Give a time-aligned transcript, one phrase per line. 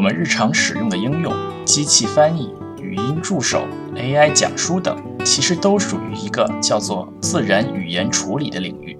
[0.00, 1.30] 我们日常使用的应用，
[1.66, 8.98] 机器翻译、语音助手、AI 讲书等，其实都属于一个叫做自然语言处理的领域。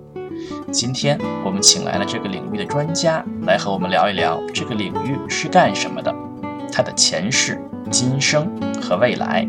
[0.71, 6.15] 今天我们请来了这个领域的专家，来和我们聊一聊这个领域是干什么的，
[6.71, 7.59] 它的前世、
[7.91, 8.47] 今生
[8.79, 9.49] 和未来。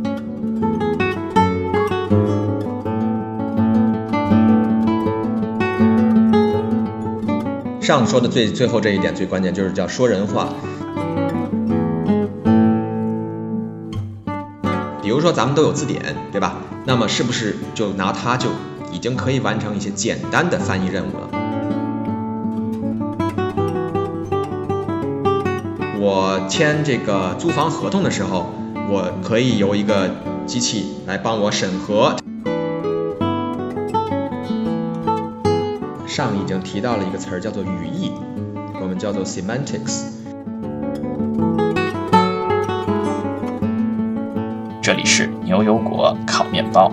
[7.81, 10.47] 上说的最最后这一点最关键，就是叫说人话。
[15.21, 16.55] 比如说咱们都有字典，对吧？
[16.83, 18.49] 那么是不是就拿它就
[18.91, 21.29] 已经可以完成一些简单的翻译任务了？
[25.99, 28.51] 我签这个租房合同的时候，
[28.89, 30.09] 我可以由一个
[30.47, 32.15] 机器来帮我审核。
[36.07, 38.11] 上已经提到了一个词儿，叫做语义，
[38.81, 40.20] 我们叫做 semantics。
[44.91, 46.91] 这里是牛油果烤面包。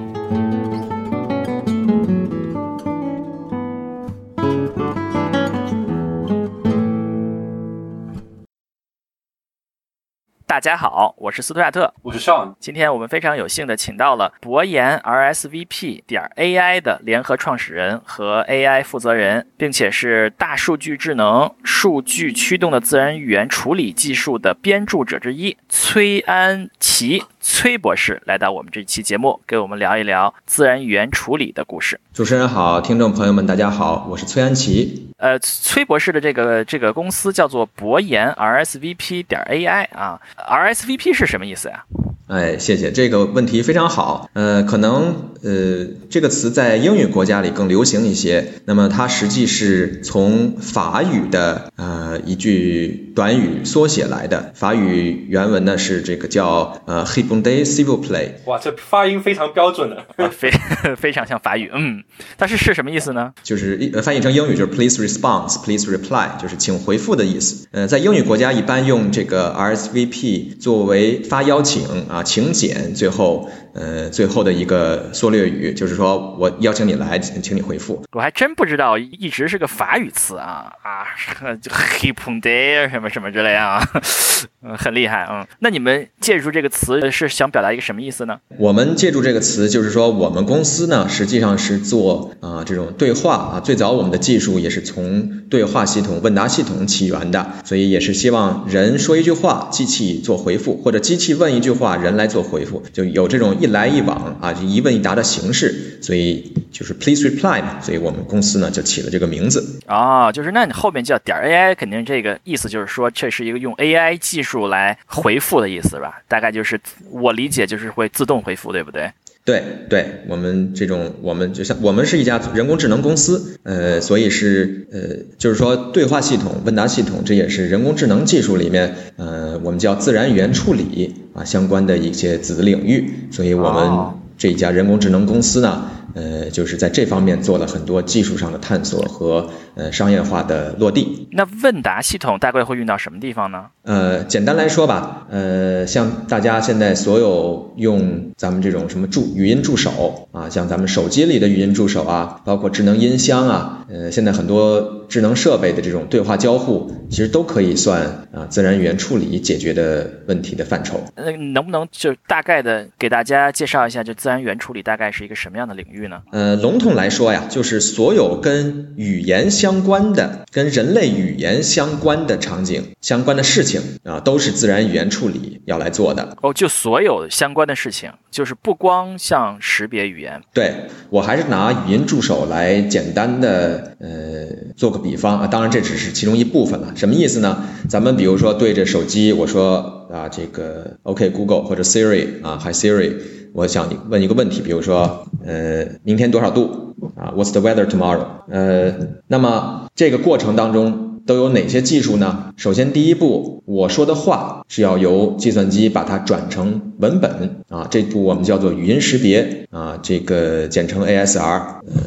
[10.47, 12.55] 大家好，我是斯图亚特，我是 Sean。
[12.61, 27.25] 今天我们非常有幸的请到了博研 RSVP 点 AI 的联合创始人和 AI 负责人，并且是大数据智能、数据驱动的自然语言处理技术的编著者之一崔安琪。
[27.51, 31.99] 崔博士来到我们这期节目，给我们聊一聊自然语言处理的故事。
[32.13, 35.11] 主持人好，听众朋友们大家好，我是崔安琪。
[35.17, 41.85] 呃，崔博士的这个这个公司叫做博研 RSVP 点 AI 啊，RSVP 是什么意思呀？
[42.29, 44.29] 哎，谢谢这个问题非常好。
[44.35, 48.53] 呃，可能呃这个词在英语国家里更流行一些。
[48.67, 54.53] 那么它实际是从法语的呃一句短语缩写来的。
[54.55, 58.33] 法语原文呢是这个叫呃 h i p o n d e civil play。
[58.45, 60.51] 哇，这发音非常标准的，非
[60.97, 61.71] 非常像法语。
[61.73, 62.05] 嗯，
[62.37, 63.33] 但是是什么意思呢？
[63.43, 67.67] 就是翻译成英语就是 please response，please reply，就是请回复的意思。
[67.71, 72.18] 呃，在英语国家一般用这个 RSVP 作为发邀请啊。
[72.19, 78.03] 啊，请柬最后，呃，最后的一个缩略语就是说我邀请你来，请你回复。
[78.13, 81.07] 我还真不知道，一直是个法语词啊啊，
[81.63, 83.81] 就 h i p o n d e 什么什么之类啊，
[84.67, 85.47] 嗯，很厉害嗯。
[85.61, 88.41] 那你们借助这个词是想表达一个什么意思呢？
[88.59, 102.08] 我们借助这个词就是说，我们公司呢实际上是做啊这种对话啊，最早我们的技术也是从对话系统、问答系统起源的，所以也是希望人说一句话，机器做回复，或者机器问一句话，人。
[102.09, 116.21] 人来做回复，就有这种一来一往啊，就一问一答的形式，所以就是 please reply 嘛，所以我们公司呢就起了这个名字啊，就是那你后面叫点 AI，肯定这个意思就是说这是一个用 AI 技术来回复的意思吧？
[116.27, 116.81] 大概就是
[117.11, 119.11] 我理解就是会自动回复，对不对？
[119.49, 124.99] 对对，我们这种我们就像我们是一家人工智能公司，呃，所以是呃，
[125.39, 135.91] 就是说对话系统、问答系统，这也是人工智能技术里面，呃，我们叫自然语言处理啊相关的一些子领域，所以我们这一家人工智能公司呢。
[136.15, 141.29] 呃，就是在这方面做了很多技术上的探索和呃商业化的落地。
[141.31, 143.67] 那问答系统大概会用到什么地方呢？
[143.83, 158.03] 呃，简单来说吧，呃，像大家现在所有用咱们这种什么助语音助手啊，像咱们手机里的语音助手啊，包括智能音箱啊，呃，现在很多智能设备的这种对话交互，其实都可以算
[158.33, 161.03] 啊自然语言处理解决的问题的范畴。
[161.17, 166.23] 那能不能就大概的给大家介绍一下，就自然语言处理大概是一个什么样的领域呢？
[166.33, 176.37] 呃，笼统来说呀，就是所有跟语言相关的、跟人类语言相关的场景、相关的事情啊，都是自然语言处理要来做的。
[176.43, 180.41] 哦，就所有相关的事情，就是不光像识别语言。
[180.53, 180.75] 对
[181.09, 184.47] 我还是拿语音助手来简单的呃
[184.77, 186.93] 做个比方啊，当然这只是其中一部分了。
[186.97, 187.65] 什么意思呢？
[187.89, 193.13] 咱们比如说对着手机，我说啊这个 OK Google 或者 Siri 啊，Hi Siri。
[193.55, 198.27] 我想问一个问题，比如说，呃，明天多少度啊？What's the weather tomorrow？
[198.51, 198.95] 呃，
[199.27, 202.53] 那么这个过程当中都有哪些技术呢？
[202.59, 212.03] 首先，第一步，我说的话是要由计算机把它转成文本啊，这步我们叫做语音识别啊，这个简称 ASR，呃，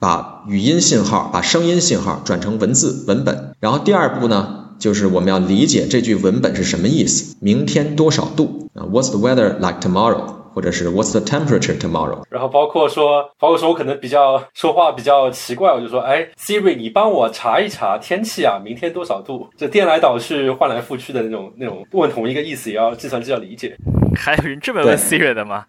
[0.00, 3.54] 把语音信号、把声音信号转成文字文本。
[3.60, 7.36] 然后第二步呢，就是我们要理解这句文本是什么意思。
[7.42, 10.40] 明天多少度啊？What's the weather like tomorrow？
[10.52, 12.22] 或者是 What's the temperature tomorrow？
[12.30, 19.48] 然后包括说，包括说我可能比较说话比较奇怪，我就说，哎，Siri，你帮我查一查天气啊，明天多少度？
[19.56, 23.76] 这颠来倒去、换来覆去的那种那种问同一个意思，也要计算机要理解。
[24.16, 25.66] 还有人这么问 Siri 的吗？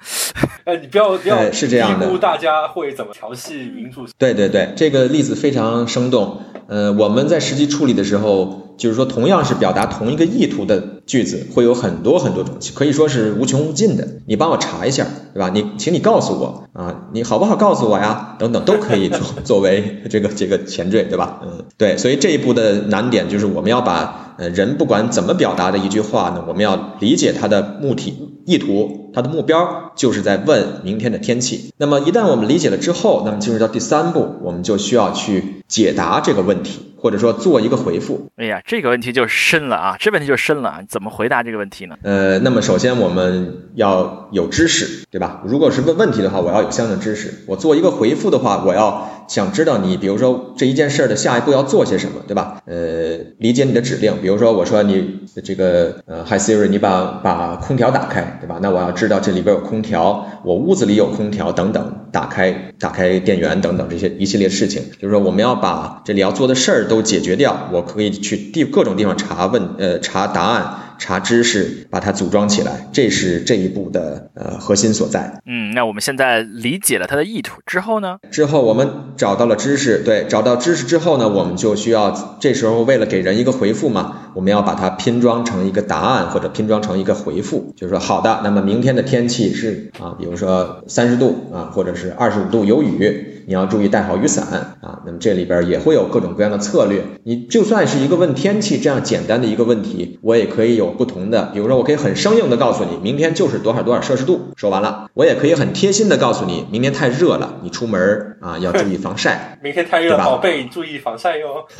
[0.65, 4.05] 呃，你不要不要是这样的，大家会怎么调戏民主。
[4.17, 6.39] 对对对，这个例子非常生动。
[6.67, 14.07] 呃，我们在实际处理的时候，就是说同样是表达同一个意图的句子，会有很多很多种，可以说是无穷无尽的。
[14.25, 15.49] 你帮我查一下，对吧？
[15.53, 18.35] 你请你告诉我啊，你好不好告诉我呀？
[18.39, 21.41] 等等都可以作 作为这个这个前缀，对吧？
[21.43, 28.29] 嗯，对，所以这一步的难点就是我们要把人不管怎么表达的一句话呢，我们要理解它的目的。
[28.43, 31.71] 意图，它的目标就是在问明天的天气。
[31.77, 38.29] 那么一旦我们理解了之后，那么进入到第三步，我们就需要去解答这个问题，或者说做一个回复。
[38.35, 39.95] 哎呀，这个问题就深了啊！
[39.99, 40.79] 这问题就深了啊！
[40.87, 41.97] 怎么回答这个问题呢？
[42.03, 45.41] 呃，那么首先我们要有知识，对吧？
[45.45, 47.43] 如果是问问题的话，我要有相应的知识。
[47.47, 49.09] 我做一个回复的话，我要。
[49.27, 52.61] 想知道你，比如说这一件事的下一步要做些什么，对吧？
[52.65, 58.59] 呃，理解你的指令，比如说我说你这个呃，Hi Siri，你把把空调打开，对吧？
[58.61, 70.75] 那我要知道这里边有空调，我屋子里有空调等等，打开打开电源等等这些一系列事情，就是说我们要把这里要做的事儿都解决掉，我可以去地各种地方查问呃查答案。
[71.01, 75.41] 查知识，把它组装起来，这是这一步的呃核心所在。
[75.47, 78.19] 嗯，那我们现在理解了它的意图之后呢？
[78.29, 94.45] 之后我们找到了知识，对，找到知识之后呢，我们就需要这时候为了给人一个回复嘛，我们要把它拼装成一个答案或者拼装成一个回复，就是说好的，那么明天的天气是啊，比如说三十度啊，或者是二十五度有雨，你要注意带好雨伞
[94.79, 95.01] 啊。
[95.05, 97.03] 那么这里边也会有各种各样的策略。
[97.23, 100.91] 你就算是一个问天气这样简单的一个问题，我也可以有。
[101.01, 104.51] 不同的，比如说，我可以很生硬的告诉你，明天就是多少多少摄氏度。
[104.55, 109.50] 说完了，我也可以很贴心的告诉你，明天太热了，你出门啊要注意防晒。
[109.63, 111.67] 明天太热，宝贝，注意防晒哟。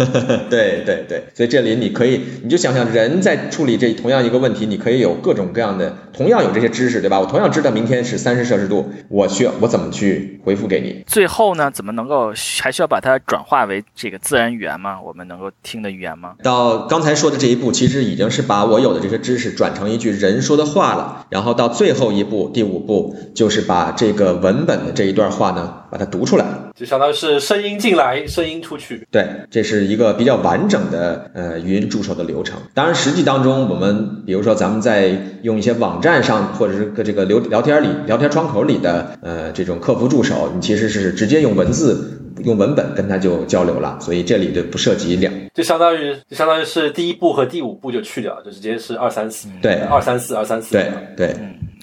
[0.51, 7.19] 对对对，所以这里你可以，你就想想，人在处理这同样一个问题，你可以有各种各样的，同样有这些知识，对吧？
[7.19, 11.03] 我同样知道明天是三十摄氏度，我需要我怎么去回复给你？
[11.07, 12.31] 最后呢，怎么能够
[12.61, 15.01] 还需要把它转化为这个自然语言吗？
[15.01, 16.35] 我们能够听的语言吗？
[16.43, 26.45] 到刚才说的这一步，其实已经是把我有的这些知识转成一句人说的话了，然后到最后一步，第五步就是把这个文本的这一段话呢，把它读出来，
[26.75, 29.07] 就相当于是声音进来，声音出去。
[29.11, 32.59] 对，这是一个比较完整的呃语音助手的流程。
[32.73, 42.17] 当然，实际当中我们比如说咱们在用一些网站上或者是个这个聊聊天里聊天窗口里的呃这种客服助手，你其实是直接用文字。
[42.45, 51.35] 用文本跟他就交流了，所以这里就不涉及两，就相当于就相当于是第一步和第五步就去掉，就直接是二三四，对，二三四二三四，对对。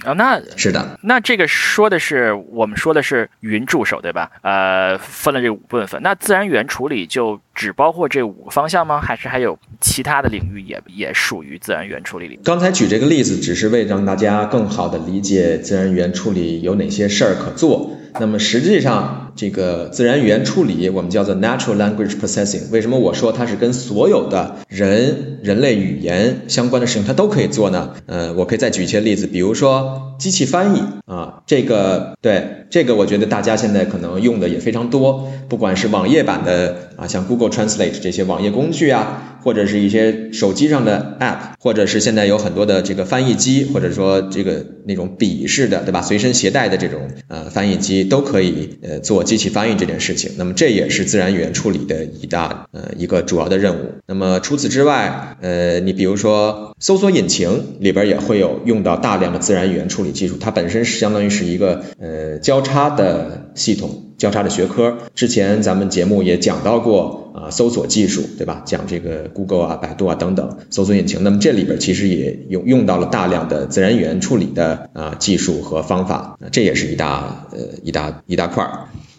[0.05, 4.31] 啊，那是的，那这个说的是我们说的是云助手，对吧？
[4.43, 9.01] 呃，分了这五部分，那自然语言处理就只包括这五个方向吗？
[9.01, 12.39] 还是还有其他的领域也也属于自然语言处理里？
[12.45, 17.97] 刚才举这个例子，只是为让大家更好的理解自然语言处理有哪些事儿可做。
[18.21, 22.71] 那么实际上，这个自然语言处理我们叫做 natural language processing。
[22.71, 27.95] 为什么我说它是跟所有的人人类语言相关的事情它都可以做呢？
[28.07, 30.05] 嗯，我可以再举一些例子，比如说。
[30.19, 46.03] 机器翻译啊，这个对这个，我觉得大家现在可能用的也非常多，不管是网页版的啊，像 Google Translate 这些网页工具啊，或者是一些手机上的 App，或者是现在有很多的这个翻译机，或者说这个那种笔式的，对吧？
[46.03, 50.33] 随身携带的这种呃翻译机都可以呃做机器翻译这件事情。
[50.37, 53.93] 那么这也是自然语言处理的一大呃一个主要的任务。
[54.07, 60.13] 那么除此之外，呃，你比如说搜索引擎里边也会有用到大量的自然语言处理。
[60.13, 64.99] 技术它本身是相当于是一个呃交叉的系统，交叉的学科。
[65.15, 68.63] 之前咱们节目也讲到过啊，搜索技术对吧？
[68.65, 71.25] 讲这个 Google 啊、百度啊等等搜索引擎。
[71.25, 78.69] 那么这里边其实也用用到了大量的自然语言处理的啊技术和方法，这也是一大呃一大一大块。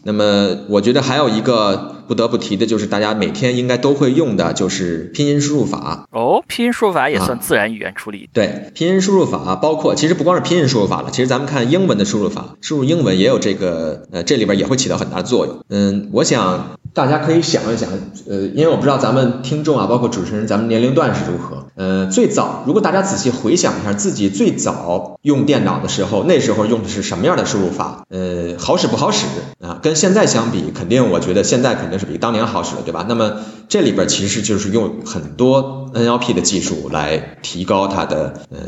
[0.03, 1.98] 那么我觉得还有一个。
[2.09, 6.07] 不得不提的就是大家每天应该都会用的，就是拼音输入法。
[6.11, 8.27] 哦，拼音输入法也算自然语言处理。
[8.33, 15.63] 对，拼音输入法包括，其实不光是拼音输入法了，其实咱们看英文的输入法，输入英文也有这个，呃，这里边也会起到很大的作用。
[15.69, 17.89] 嗯，我想大家可以想一想，
[18.27, 21.67] 呃，因为我不知道咱们听众啊，包括主持人，咱们年龄段是如何。
[21.75, 28.03] 呃，最早，如果大家仔细回想一下自己最早用电脑的时候，那时候用的是什么样的输入法？
[28.09, 29.27] 呃，好使不好使
[29.61, 29.79] 啊？
[29.81, 33.05] 跟现在相比，肯定我觉得现在肯定是比当年好使的，对吧？
[33.07, 38.59] 那么这里边其实就是用很多 NLP 的技术来提高它的呃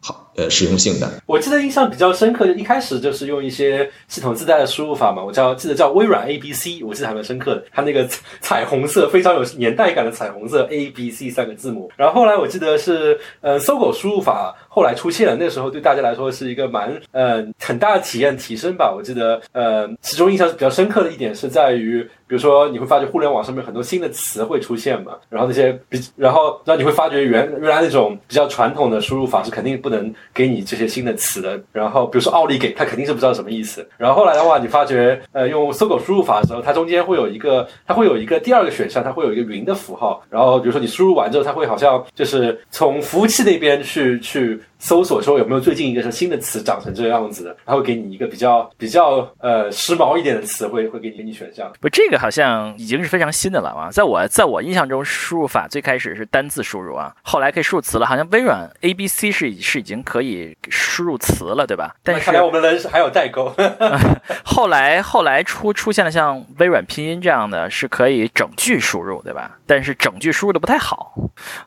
[0.00, 0.29] 好。
[0.36, 1.10] 呃实用性的。
[1.26, 8.08] 我记得印象比较深刻，一开始就是用一些系统自带的输入法嘛，我叫记得叫微软 A B C，我记得还蛮深刻的，它那个
[8.40, 11.90] 彩虹色非常有年代感的彩虹色 A B C 三个字母。
[11.96, 18.92] 然后后来我记得是呃搜狗输入法后来出现了，那时候对大家来说是一个蛮呃很大的体验提升吧。
[18.94, 22.08] 我记得呃其中印象比较深刻的一点是在于。
[22.30, 31.60] 比如说，你会发觉互联网上面很多新的词会出现嘛，然后那些比，然后然后你会发觉原原来那种比较传统的输入法是肯定不能给你这些新的词的。
[31.72, 33.86] 然后比如说奥利给，他肯定是不知道什么意思。
[33.96, 40.22] 然后后来的话，你发觉呃用搜狗输入法的时候，它中间会有一个，它会有一个第二个选项，它会有一个云的符号。
[40.30, 44.60] 然后比如说你输入完之后，它会好像就是从服务器那边去去。
[44.80, 51.70] 搜索说有没有最近一个是新的词长成这个样子的，他会给你一个比较比较呃时髦一点的词，汇会给你给你选项。
[51.80, 53.90] 不，这个好像已经是非常新的了啊！
[53.92, 58.06] 在我在我印象中，输入法最开始是单字输入啊，后来可以输入词了。
[58.06, 61.94] 好像微软 A B C 是是已经可以输入词了，对吧？
[62.02, 63.54] 但是看来我们人是还有代沟。
[64.42, 69.58] 后来后来出出现了像微软拼音这样的是可以整句输入，对吧？
[69.66, 71.12] 但是整句输入的不太好。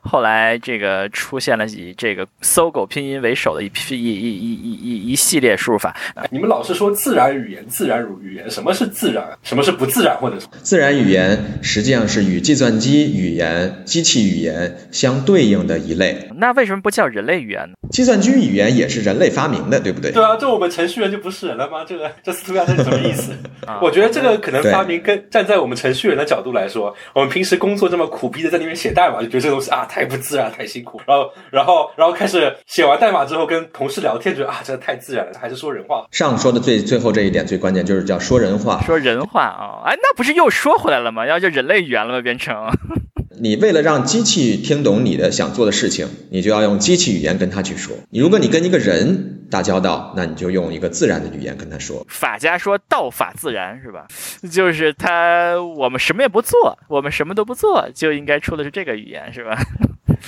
[0.02, 3.03] 后来这个出现了以这个搜狗拼。
[3.06, 5.94] 音为首的一批一一一一一一系列输入法。
[6.30, 9.24] 你们老是说自然语言，自然语言，什么是自然？
[9.42, 10.16] 什么是不自然？
[10.18, 16.28] 或者自然语言实际上是与计算机语言、机器语言相对应的一类。
[16.36, 17.74] 那为什么不叫人类语言呢？
[17.90, 20.10] 计算机语言也是人类发明的，对不对？
[20.10, 21.84] 对啊，这我们程序员就不是人了吗？
[21.86, 23.32] 这个这斯图亚特是什么意思？
[23.82, 31.00] 我觉得这个可能发明跟站在我们程序员的角度来说，我们平时工作这么苦逼的在那边写代码，就觉得这个东西啊太不自然，太辛苦。
[31.06, 32.93] 然后然后然后开始写完。
[32.98, 36.06] 代码之后跟同事聊天，觉得啊，这太自然了，还是说人话。
[36.10, 38.80] 上说的最最后这一点最关键，就是叫说人话。
[38.82, 41.26] 说人话啊，哎，那不是又说回来了吗？
[41.26, 42.20] 要叫人类语言了吗？
[42.20, 42.54] 变成
[43.40, 47.96] 你为了让机器听懂你的想做的事情，你就要用机器语言跟他去说。
[48.10, 52.06] 你如果你跟一个人打交道，那你就用一个自然的语言跟他说。
[52.08, 54.06] 法家说道法自然，是吧？
[54.52, 59.58] 就是他，我们什么也不做，我们什么都不做，就应该出的是这个语言，是吧？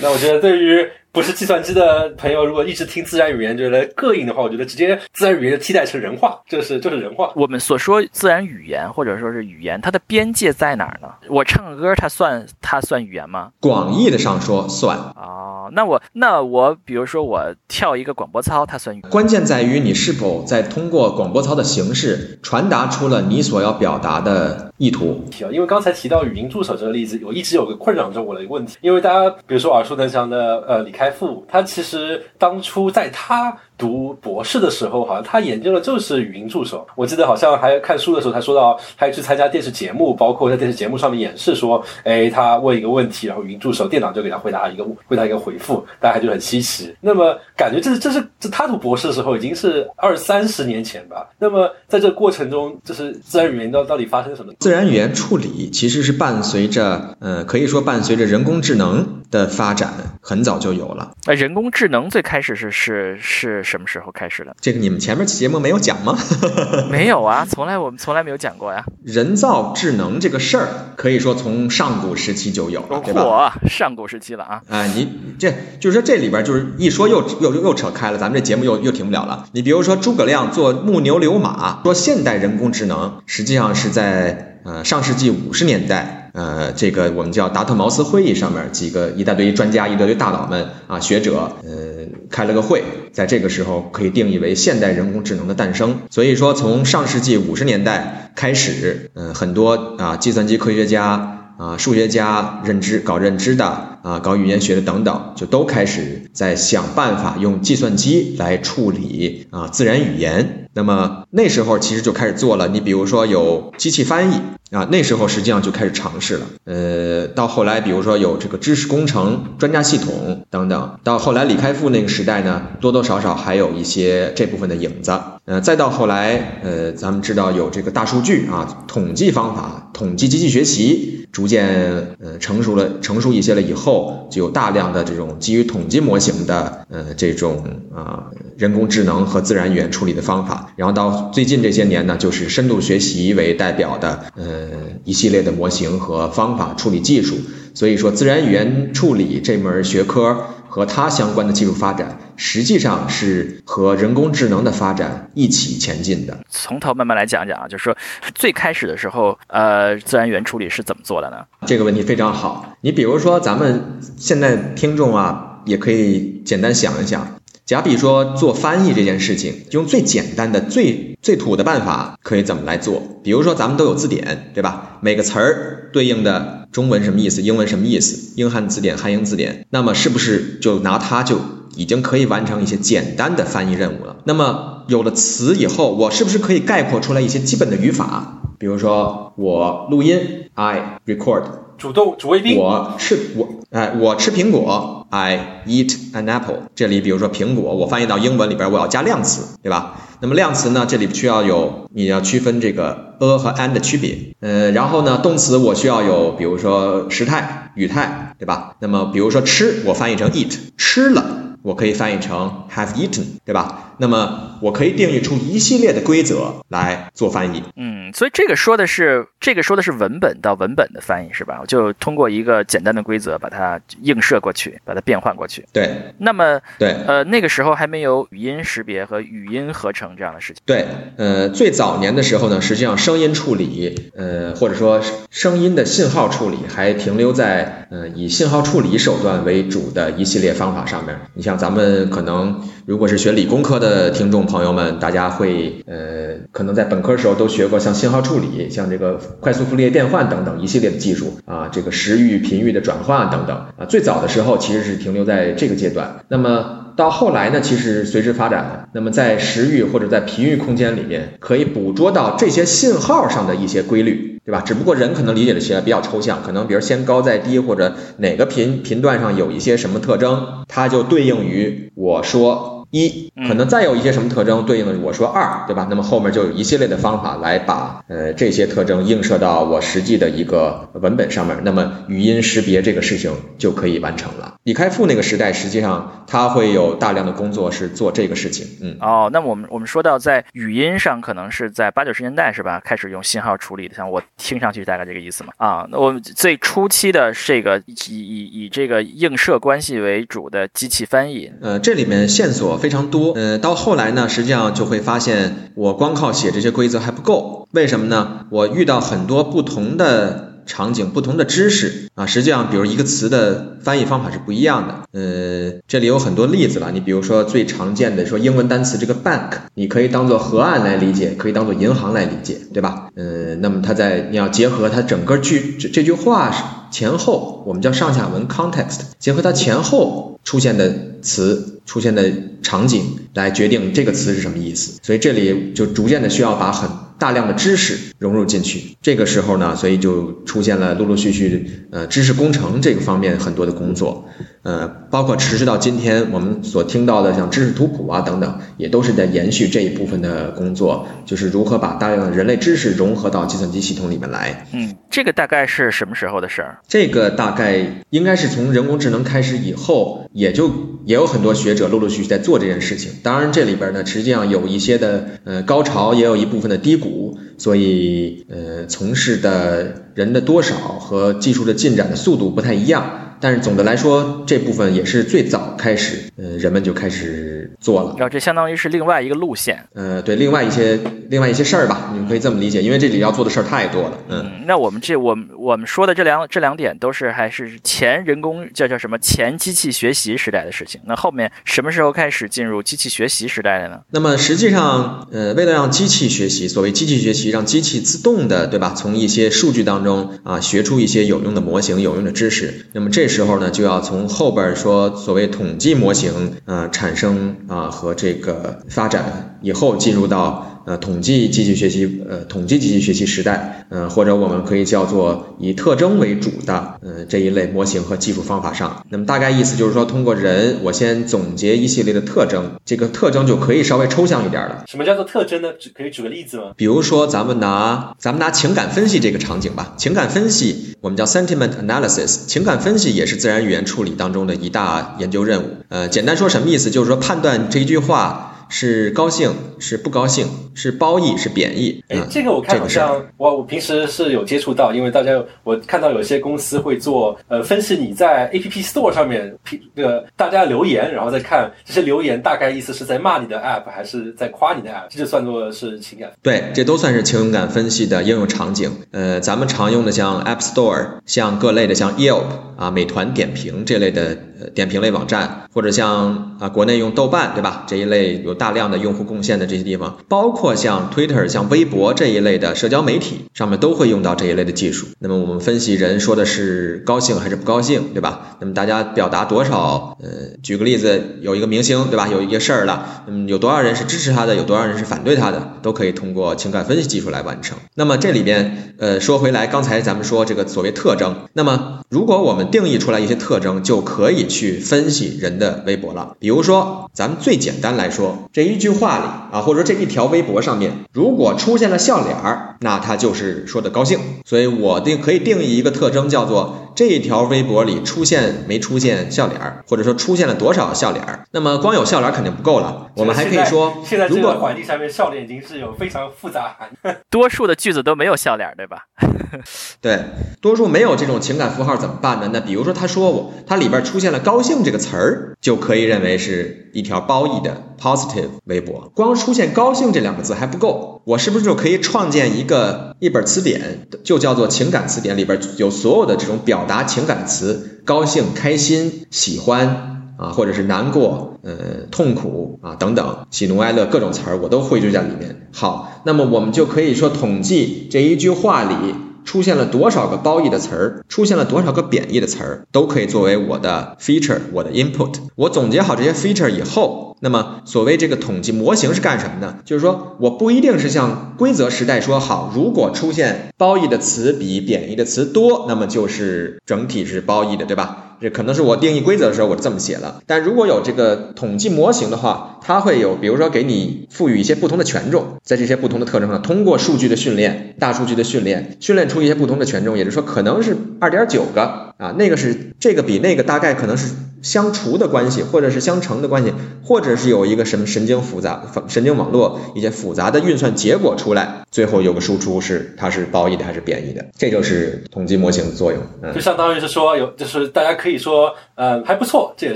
[0.01, 0.85] 那我觉得对于。
[1.17, 7.31] 不是计算机的朋友，如果一直听自然语言觉得膈应的话，我觉得直接自然语言替代成人话，这是就是人话。
[7.35, 11.07] 我们所说自然语言或者说是语言，它的边界在哪儿呢？
[11.27, 13.49] 我唱歌，它算它算语言吗？
[13.59, 14.95] 广义的上说算。
[14.95, 19.09] 哦，那我那我比如说我跳一个广播操，它算语言？
[19.09, 25.25] 关键在于你是否在通过广播操的形式传达出了你所要表达的意图。
[25.51, 31.06] 因为刚才提到语音助手这个例子，我一直有个困扰着我的一个问题，因为大家比如说耳熟能详的呃李开。
[31.11, 33.57] 富他其实当初在他。
[33.77, 36.87] 读博士的时候，好像他研究的就是语音助手。
[36.95, 46.95] 我记得好像还看书的时候，他说到他去参加电视节目，包括在电视节目上面演示说，哎，他问一个问题，然后语音助手电脑就给他回答一个回答一个回复，大家就很稀奇。
[47.01, 51.29] 那么感觉这是这是这他读博士的时候已经是二三十年前吧。
[51.37, 54.53] 那么在这过程中，就是自然语言到到底发生什么？
[54.59, 61.11] 自然语言处理其实是伴随着，呃，可以说伴随着人工智能的发展，很早就有了。
[61.27, 63.66] 那人工智能最开始是是是。
[63.67, 64.55] 什么时候开始的？
[64.61, 66.17] 这个你们前面节目没有讲吗？
[66.89, 68.85] 没有啊，从来我们从来没有讲过呀。
[69.03, 73.57] 人造智能这个事儿，可以说从上古时期就有了，对吧？
[73.69, 74.61] 上古时期了啊！
[74.69, 75.07] 啊，你
[75.37, 79.45] 这就是说这里边就是一说又又又扯开了，咱们这节目又又停不了了。
[79.51, 86.25] 你比如说诸葛亮做木牛流马，说现代人工智能，实际上是在呃上世纪五十年代。
[86.33, 96.01] 呃，这个我们叫达特茅斯会议上面几个一大堆专家、一大堆大佬们啊，学者，呃，开了个会，在这个时候可以定义为现代人工智能的诞生。
[96.11, 110.69] 所以说，从上世纪五十年代开始，嗯，很多啊，计算机科学家啊、数学家、认知搞认知的啊、搞语言学的等等，就都开始在想办法用计算机来处理啊自然语言。
[110.73, 114.35] 那么那时候其实就开始做了，你比如说有机器翻译。
[114.69, 116.45] 啊，那时候实际上就开始尝试了。
[116.65, 125.17] 呃，到后来，比如说有这个知识工程专家系统等等，到后来李开复那个时代呢，多多少少还有一些这部分的影子。
[125.45, 137.63] 呃，再到后来，呃，咱们知道有这个大数据啊，统计方法，统计机器学习逐渐呃成熟了，成熟一些了以后，就有大量的这种基于统计模型的呃这种
[137.93, 140.73] 啊人工智能和自然语言处理的方法。
[140.77, 144.45] 然后到最近这些年呢，就是深度学习为代表的呃。
[144.57, 144.69] 呃，
[145.03, 147.35] 一系列的模型和方法处理技术，
[147.75, 150.45] 所以说自然语言处理这门学科
[150.77, 156.37] 和它相关的技术发展，实际上是和人工智能的发展一起前进的。
[156.49, 157.97] 从头慢慢来讲讲啊，就是说
[158.35, 161.37] 最开始的时候，呃，自然语言处理是怎么做的呢？
[161.65, 162.77] 这个问题非常好。
[162.81, 167.36] 你比如说，咱们现在听众啊，也可以简单想一想，
[167.67, 173.03] 假比说做翻译这件事情，用最简单的、最最土的办法，可以怎么来做？
[173.23, 174.99] 比如说咱们都有字典，对吧？
[175.01, 181.39] 每个词儿对应的中文什么意思，英文什么意思，英汉字典、汉英字典，那么是不是就拿它就
[181.75, 184.15] 已经可以完成一些简单的翻译任务了？
[184.23, 188.43] 那么有了词以后，我是不是可以概括出来一些基本的语法？
[188.57, 190.21] 比如说我录音
[190.53, 191.43] ，I record。
[191.77, 196.63] 主动主谓宾，我吃我哎，我吃苹果，I eat an apple。
[196.75, 199.95] 这里比如说苹果，我翻译到英文里边，我要加量词，对吧？
[200.19, 204.33] 那么量词呢，这里需要有你要区分这个 a 和 an 的区别。
[204.39, 208.75] 呃，然后呢，动词我需要有，比如说时态、语态，对吧？
[208.79, 211.43] 那么比如说吃，我翻译成 eat，吃了。
[211.63, 213.93] 我可以翻译成 have eaten，对吧？
[213.97, 217.63] 那么我可以定义出一系列的规则来做翻译。
[217.75, 221.63] 嗯，所以这个说的是这个说的是文本到文本的翻译是吧？
[221.67, 225.65] 就通过一个简单的规则把它映射过去，把它变换过去。
[225.71, 226.13] 对。
[226.17, 230.61] 那么对，呃，那个时候还没有语音识别和语音合成这样的事情。
[230.65, 230.87] 对，
[231.17, 241.19] 呃，最早年的时候呢，实际上声音处理，呃，或者说声音的信号处理还停留在呃以信号处理手段为主的一系列方法上面。
[241.35, 253.85] 你像咱们可能如果是学理工科的听众朋友们，大家会呃可能在本科时候都学过像信号处理、像这个快速傅立叶变换等等一系列的技术啊，这个时域、频域的转换等等啊。
[253.85, 264.35] 最早的时候其实是停留在这个阶段，那么到后来呢，其实随之发展的，那么在时域或者在频域空间里面，可以捕捉到这些信号上的一些规律。
[264.47, 264.61] 对吧？
[264.65, 272.76] 只不过人可能理解的起来比较抽象，可能比如先高再低，或者哪个频频段上有一些什么特征，它就对应于我说。
[272.91, 275.87] 一可能再有一些什么特征对应的我说二，对吧？
[275.89, 284.55] 那么后面就有一系列的方法来把呃这些特征映射到我实际的一个文本上面，那么语音识别这个事情就可以完成了。
[284.63, 288.65] 李开复那个时代，实际上他会有大量的工作是做这个事情。
[288.81, 292.81] 嗯，哦，那我们我们说到在语音上，可能是在八九十年代是吧？
[292.85, 295.51] 开始用信号处理的，像我听上去大概这个意思嘛？
[295.57, 302.76] 啊，那我们最初期的这个以以以这个映射关系为主的机器翻译，呃，这里面线索。
[302.77, 307.67] 非常多，呃，到后来呢，实际上就会发现，我光靠写这些规则还不够。
[307.71, 308.45] 为什么呢？
[308.49, 314.95] 我遇到很多不同的场景、不同的知识啊，实际上，比如一个词的翻译方法是不一样的。
[315.11, 316.91] 呃，这里有很多例子了。
[316.91, 323.09] 你比如说最常见的，说英文单词这个 bank，你可以当做河岸来理解，可以当做银行来理解，对吧？
[323.15, 331.76] 呃，那么它在你要结合它整个句这这句话是前后，我们叫上下文 context，结合它前后出现的词。
[331.87, 333.01] 出现的场景
[333.33, 338.95] 来决定这个词是什么意思，所以这里就逐渐的需要把很大量的知识融入进去。
[339.01, 344.29] 这个时候呢，所以就出现了陆陆续续呃知识工程这个方面很多的工作，
[344.61, 354.67] 呃，包括持续到今天我们所听到的像知识图谱啊等等，也都是在延续这一部分的工作，就是如何把大量的人类知识融合到计算机系统里面来。
[354.73, 356.77] 嗯，这个大概是什么时候的事儿？
[356.87, 360.69] 这个大概应该是从人工智能开始以后，也就
[361.05, 361.73] 也有很多学。
[361.73, 373.23] 者陆陆续续在做这件事情，当然这里边呢，实际上有一些的呃高潮，也有一部分的低谷，所以呃从事的人的多少和技术的进展的速度不太一样。
[373.39, 378.15] 但是总的来说，这部分也是最早开始，呃，人们就开始做了。
[378.17, 379.87] 然后这相当于是另外一个路线。
[379.93, 384.17] 呃，对，另外一些另外一些事儿吧，你们可以这么理解，因为这里要做的事儿太多了。
[384.29, 390.99] 嗯，那我们这我们我们说的这两这两点都是还是前人工叫叫什么前机器学习时代的事情。
[391.05, 393.99] 那后面什么时候开始进入机器学习时代的呢？
[394.11, 398.93] 那么实际上，呃，为了让机器学习，所谓机器学习，让机器自动的，对吧？
[398.95, 402.85] 从一些数据当中啊，学出一些有用的模型、有用的知识。
[402.93, 410.76] 那么这时候呢，就要从后边说所谓统计模型呃产生啊和这个发展以后进入到。
[410.87, 419.03] 呃，统计机器学习，呃，统计机器学习时代，呃，或者我们可以叫做以特征为主的，呃，这一类模型和技术方法上。
[419.09, 424.85] 那么大概意思就是说，通过人，我先总结一系列的特征，这个特征就可以稍微抽象一点了。
[424.87, 425.73] 什么叫做特征呢？
[425.77, 426.71] 举可以举个例子吗？
[426.77, 429.93] 比如说，咱们拿咱们拿情感分析这个场景吧。
[429.97, 432.45] 情感分析，我们叫 sentiment analysis。
[432.47, 435.67] 情感分析也是自然语言处理当中的一大研究任务。
[435.89, 436.89] 呃，简单说什么意思？
[436.89, 438.53] 就是说判断这一句话。
[438.69, 442.03] 是高兴，是不高兴，是褒义，是贬义。
[442.09, 456.31] 哎啊，这个我看好像我我平时是有接触到，因为大家我看到有些公司会做呃分析你在 App Store 上面评那个大家留言，然后再看这些留言大概意思是在骂你的 App 还是在夸你的 App，这就算作是情感。
[456.41, 458.91] 对，这都算是情感分析的应用场景。
[459.11, 462.43] 呃，咱们常用的像 App Store，像各类的像 Yelp
[462.77, 467.85] 啊、美团点评这类的呃点评类网站，或者像啊国内用豆瓣对吧？
[467.87, 475.07] 这一类有大量的用户贡献的这些地方，包括像 Twitter、像微博这一类的社交媒体上面都会用到这一类的技术。
[475.19, 478.57] 那么我们分析人说的是高兴还是不高兴，对吧？
[478.59, 480.17] 那么大家表达多少？
[480.21, 482.27] 呃，举个例子，有一个明星对吧？
[482.27, 487.77] 有一个事儿了，嗯，有多少人是支持他的，有多少人是反对他的，都可以通过情感分析技术来完成。
[487.95, 496.35] 那么这里边，呃，说回来，刚才咱们说这个所谓特征，那么如果我们定义出来一些特征，就可以去分析人的微博了。
[496.39, 504.19] 比如说，咱们最简单来说，这一句话里啊，或者说这一条微博上面，如果出现了笑脸儿，那他就是说的高兴。
[504.45, 511.45] 所以我定可以定义一个特征，叫做这一条微博里出现没出现笑脸儿，或者说出现了多少笑脸儿。
[511.51, 517.15] 那么光有笑脸儿肯定不够了，我们还可以说，现在这个环境下面，笑脸已经是有非常复杂含义。
[517.29, 519.03] 多数的句子都没有笑脸，对吧？
[520.01, 520.23] 对，
[520.59, 522.49] 多数没有这种情感符号怎么办呢？
[522.51, 529.11] 那比如说他说我，它里边出现了“高兴”这个词儿，就可以认为是一条褒义的 positive 微博。
[529.13, 540.13] 光出现“高兴”这两个字还不够，我是不是就可以创建一个一本词典，就叫做情感词典，里边有所有的这种表达情感词，高兴、开心、喜欢。
[540.37, 541.73] 啊，或者是难过、呃
[542.11, 545.67] 痛苦啊等等，喜怒哀乐各种词儿我都汇聚在里面。
[545.73, 555.33] 好，那么我们就可以说统计这一句话里出现了多少个褒义的词儿，出现了多少个贬义的词儿，都可以作为我的 feature，我的 input。
[555.55, 559.77] 我总结好这些 feature 以后，那么所谓这个统计模型是干什么呢？
[559.85, 568.23] 就是说我不一定是像规则时代说好，如果出现褒义的词比贬义的词多，那么就是整体是褒义的，对吧？
[568.39, 584.27] 这可能是我定义规则的时候我这么写了，但如果有这个统计模型的话，它会有，比如说给你赋予一些不同的权重，在这些不同的特征上，通过数据的训练、大数据的训练，训练出一些不同的权重，也就是说可能是二点九个啊，那个是这个比那个大概可能是
[584.61, 596.21] 相除的关系，或者是相乘的关系，或者是有一个什么神经复杂、神经网络一些复杂的运算结果出来，最后有个输出是它是褒义的还是贬义的，这就是统计模型的作用。
[596.41, 599.95] 嗯就，相当于是说有，就是大家可以说，呃，还不错，这也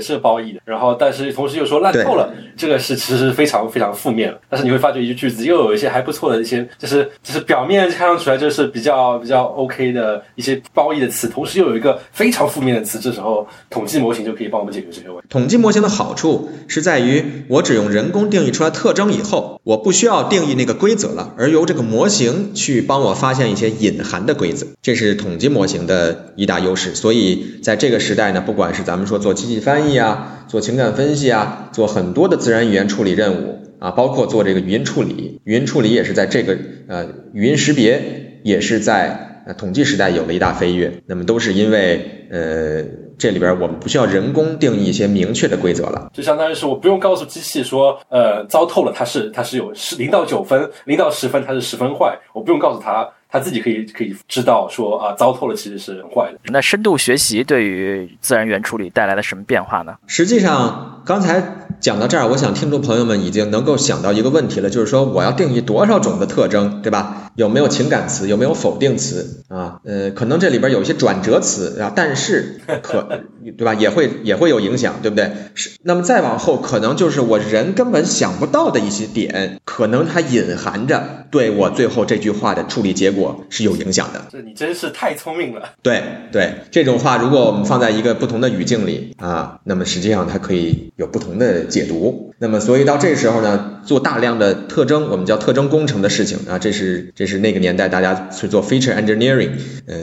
[0.00, 0.60] 是褒义的。
[0.64, 4.34] 然后，但是同时又说烂透了，这个是其实非常非常负面。
[4.48, 15.24] 但是你会发觉一句句子又有一些还不错的一些，就是就是表面看上去来就是比较比较 OK 的一些褒义的词，同时又有一个非常负面的词，这时候统计模型就可以帮我们解决这些问题。
[15.28, 26.94] 统计模型的好处是在于，我只用人工定义出来特征以后，我不需要定义那个规则了，而由这个模型去帮我发现一些隐含的规则，这是统计模型的一大优势。
[26.94, 41.02] 所以在这个时代呢，不管是咱们说做机器翻译啊，做情感分析啊，做很多的自然语言处理任务啊，包括做这个语音处理，语音处理也是在这个呃语音识别也是在呃统计时代有了一大飞跃。
[41.06, 42.84] 那么都是因为呃
[43.22, 46.10] 这里边我们不需要人工定义一些明确的规则了。
[46.12, 56.40] 就相当于是我不用告诉机器说，呃，糟透了，它是它是有十零到九分，零到十分它是十分坏，我不用告诉它，它自己可以可以知道说啊，糟透了其实是很坏的。
[56.46, 59.94] 那深度学习对于自然语言处理带来了什么变化呢？
[60.08, 61.40] 实际上，刚才
[61.82, 67.32] 讲到这儿，我想听众朋友们已经能够想到一个问题了，就是说我要定义多少种的特征，对吧？
[67.34, 68.28] 有没有情感词？
[68.28, 69.42] 有没有否定词？
[69.48, 73.74] 啊，呃，可能这里边有一些转折词啊，但是可，对吧？
[73.74, 75.32] 也会也会有影响，对不对？
[75.54, 75.70] 是。
[75.82, 84.26] 那么再往后，可能就是我人根本想不到的一些点，可能它隐含着对我最后这句话的处理结果是有影响的。
[84.30, 85.70] 这你真是太聪明了。
[85.82, 92.34] 对对，这种话如果我们放在一个不同的语境里啊，那么实际上它可以有不同的解读。
[92.38, 99.50] 那么所以到这时候呢，做大量的特征，我们叫特征工程的事情啊，这是这是那个年代大家去做 feature engineering，
[99.86, 99.96] 呃，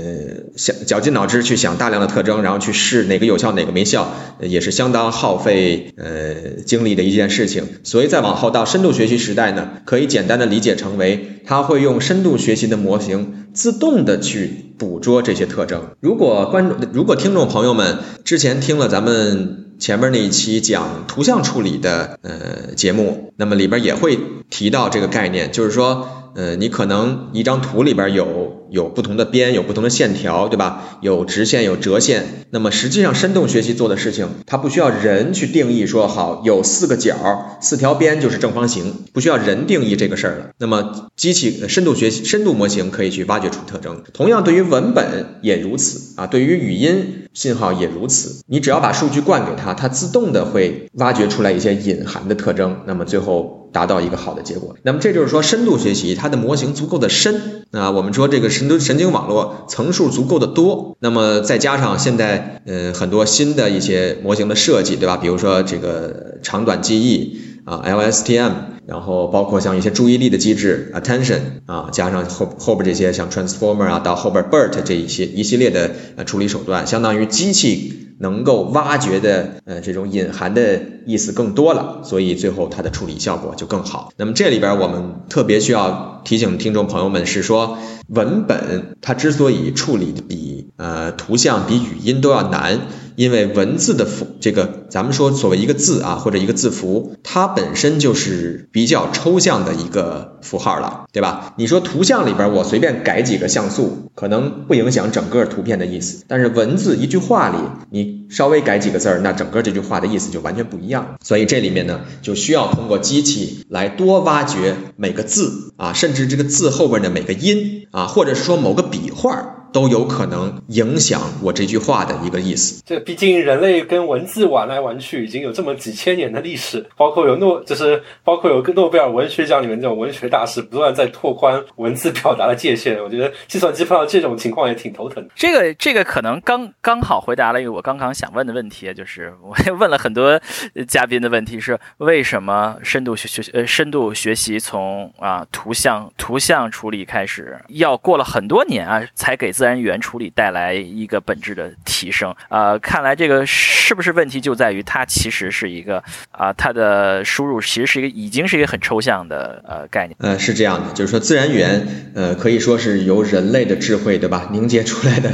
[0.55, 7.63] 想绞尽脑汁去想大量的特征，然后去试哪个有效哪个没效，也是相当耗费呃精力的一件事情。
[7.83, 15.91] 所以再往后到深度学习时代呢，可以简单的理解成为它会用深度学习的模型自动的去捕捉这些特征。
[15.99, 30.99] 如果观众，如果听众朋友们之前听了咱们前面那一期讲图像处理的呃节目，那么里边也会提到这个概念，就是说呃，你可能一张图里边有有不同的边，有不同的线条，对吧？
[31.01, 32.45] 有直线，有折线。
[32.51, 40.49] 那么实际上深度学习做的事情，它不需要人去定义说好有四个角，四条边就是正方形，不需要人定义这个事儿了。
[40.59, 44.03] 那么机器深度学习、深度模型可以去挖掘出特征。
[44.13, 48.43] 同样，对于文本也如此啊，对于语音信号也如此。
[48.47, 52.81] 你只要把数据灌给它，它自动的会挖掘出来一些隐含的特征。
[52.85, 53.57] 那么最后。
[53.71, 57.65] 达到一个好的结果，那么这就是说深度学习它的模型足够的深。
[57.71, 65.17] 啊，我们说这个神经神经网络层数足够的多，那么再加上现在嗯很多新的一些模型的设计，对吧？
[65.17, 68.51] 比如说这个长短记忆啊，LSTM，
[68.85, 78.05] 然后包括像一些注意力的机制，attention 啊，加上后后边这些像 transformer 啊，到后边 BERT 这一些一系列的呃处理手段，相当于机器。
[78.21, 84.11] 能够挖掘的呃这种隐含的意思更多了，所以最后它的处理效果就更好。
[84.17, 87.77] 那么这里边我们特别需要提醒听众朋友们是说，
[88.09, 92.81] 文本它之所以处理的比呃图像比语音都要难。
[93.19, 101.53] 因为文字的符，这个咱们说所谓一个字啊，或者一个字符，它本身就是比较抽象的一个符号了，对吧？
[101.57, 107.57] 你说图像里边我随便改几个像素，可能不影响整个图片的意思，但是文字一句话里，
[107.89, 111.17] 你稍微改几个字儿，那整个这句话的意思就完全不一样。
[111.23, 119.55] 所以这里面呢，就需要通过机器来多挖掘每个字啊，甚至这个字后边的每个音啊，或者是说某个笔画。
[119.71, 122.81] 都有可能影响我这句话的一个意思。
[122.87, 126.87] 这毕竟人类跟文字玩来玩去，已经有这么几千年的历史。
[126.97, 132.97] 包括有诺，就是包括有个诺贝尔文学奖里面这种文学大师，不断在拓宽文字表达的界限。
[133.03, 135.27] 我觉得计算机碰到这种情况也挺头疼。
[135.35, 140.39] 这个这个可能刚刚好回答了一个我刚刚想问的问题，就是我也问了很多
[140.87, 149.49] 嘉宾的问题是：为什么深度学学呃深度学习从啊图像图像处理开始，要过了很多年啊才给。
[149.49, 160.15] 自然语言处理带来一个本质的提升，呃，看来这个是不是问题就在于它其实是一个啊，它的输入其实是一个已经是一个很抽象的呃概念。
[160.19, 165.31] 呃，是这样的，就是说自然语言呃可以说是由人类的智慧对吧凝结出来的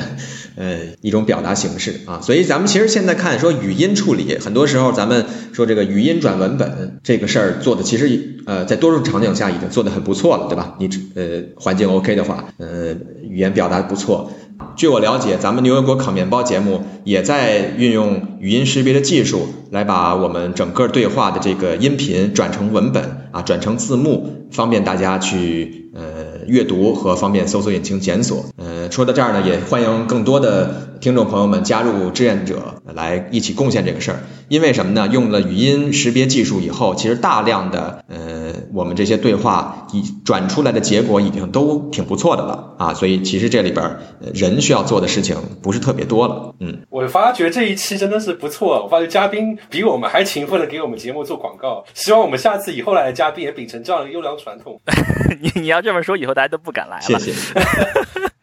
[0.55, 10.75] 呃一种表达形式啊，所以咱们其实现在看说语音处理，很多时候咱们说这个语音转文本这个事儿做的其实呃在多数场景下已经做的很不错了，对吧？
[10.79, 12.93] 你呃环境 OK 的话，呃
[13.27, 14.31] 语言表达不错。
[14.77, 28.45] 据我了解，咱们牛油果烤面包节目也在运用语音识别的技术，来把我们整个对话的这个音频转成文本啊，转成字幕，方便大家去呃阅读和方便搜索引擎检索。
[28.55, 34.23] 呃，说到这儿呢，也欢迎更多的听众朋友们加入志愿者来一起贡献这个事儿。
[34.47, 35.07] 因为什么呢？
[35.11, 43.97] 用了语音识别技术以后，其实大量的呃，我们这些对话已转出来的结果已经都挺不错的了啊，所以其实这里边
[44.33, 46.55] 人需要做的事情不是特别多了。
[46.59, 54.81] 嗯，我发觉这一期真的是不错，我发觉嘉宾比我们还勤奋的给我们节目做广告，希望我们下次以后来的嘉宾也秉承这样的优良传统。
[55.39, 57.01] 你你要这么说，以后大家都不敢来了。
[57.03, 57.31] 谢谢。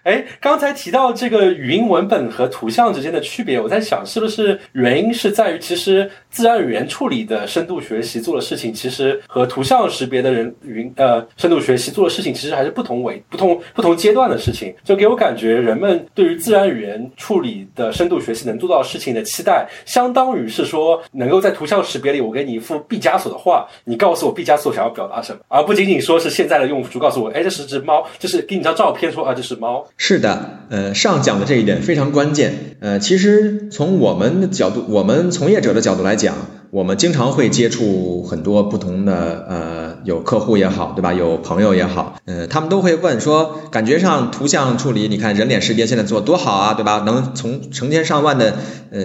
[0.04, 14.74] 哎，刚才提到这个语音文本和图像之间的区别，我在想，是不是原因是在于，其实自然语言处理的深度学习做的事情，其实和图像识别的人云呃深度学习做的事情，其实还是不同维、不同不同阶段的事情。
[14.82, 29.86] 就给我感觉，人们对于自然语言处理的深度学习能做到事情的期待，相当于是说，能够在图像识别里，我给你一幅毕加索的画，你告诉我毕加索想要表达什么，而不仅仅说是现在的用户告诉我，哎，这是只猫，就是给你张照片说啊，这是猫。
[29.96, 32.76] 是的，呃，上讲的这一点非常关键。
[32.80, 36.34] 呃，其实从我们的角度，我们从业者的角度来讲，
[36.72, 41.12] 我们经常会接触很多不同的，呃，有客户也好，对吧？
[41.12, 47.02] 有朋友也好，呃，他们都会问说，感觉上图像处理，你看人脸识别现在做多好啊，对吧？
[47.04, 48.54] 能从成千上万的，
[48.90, 49.00] 呃，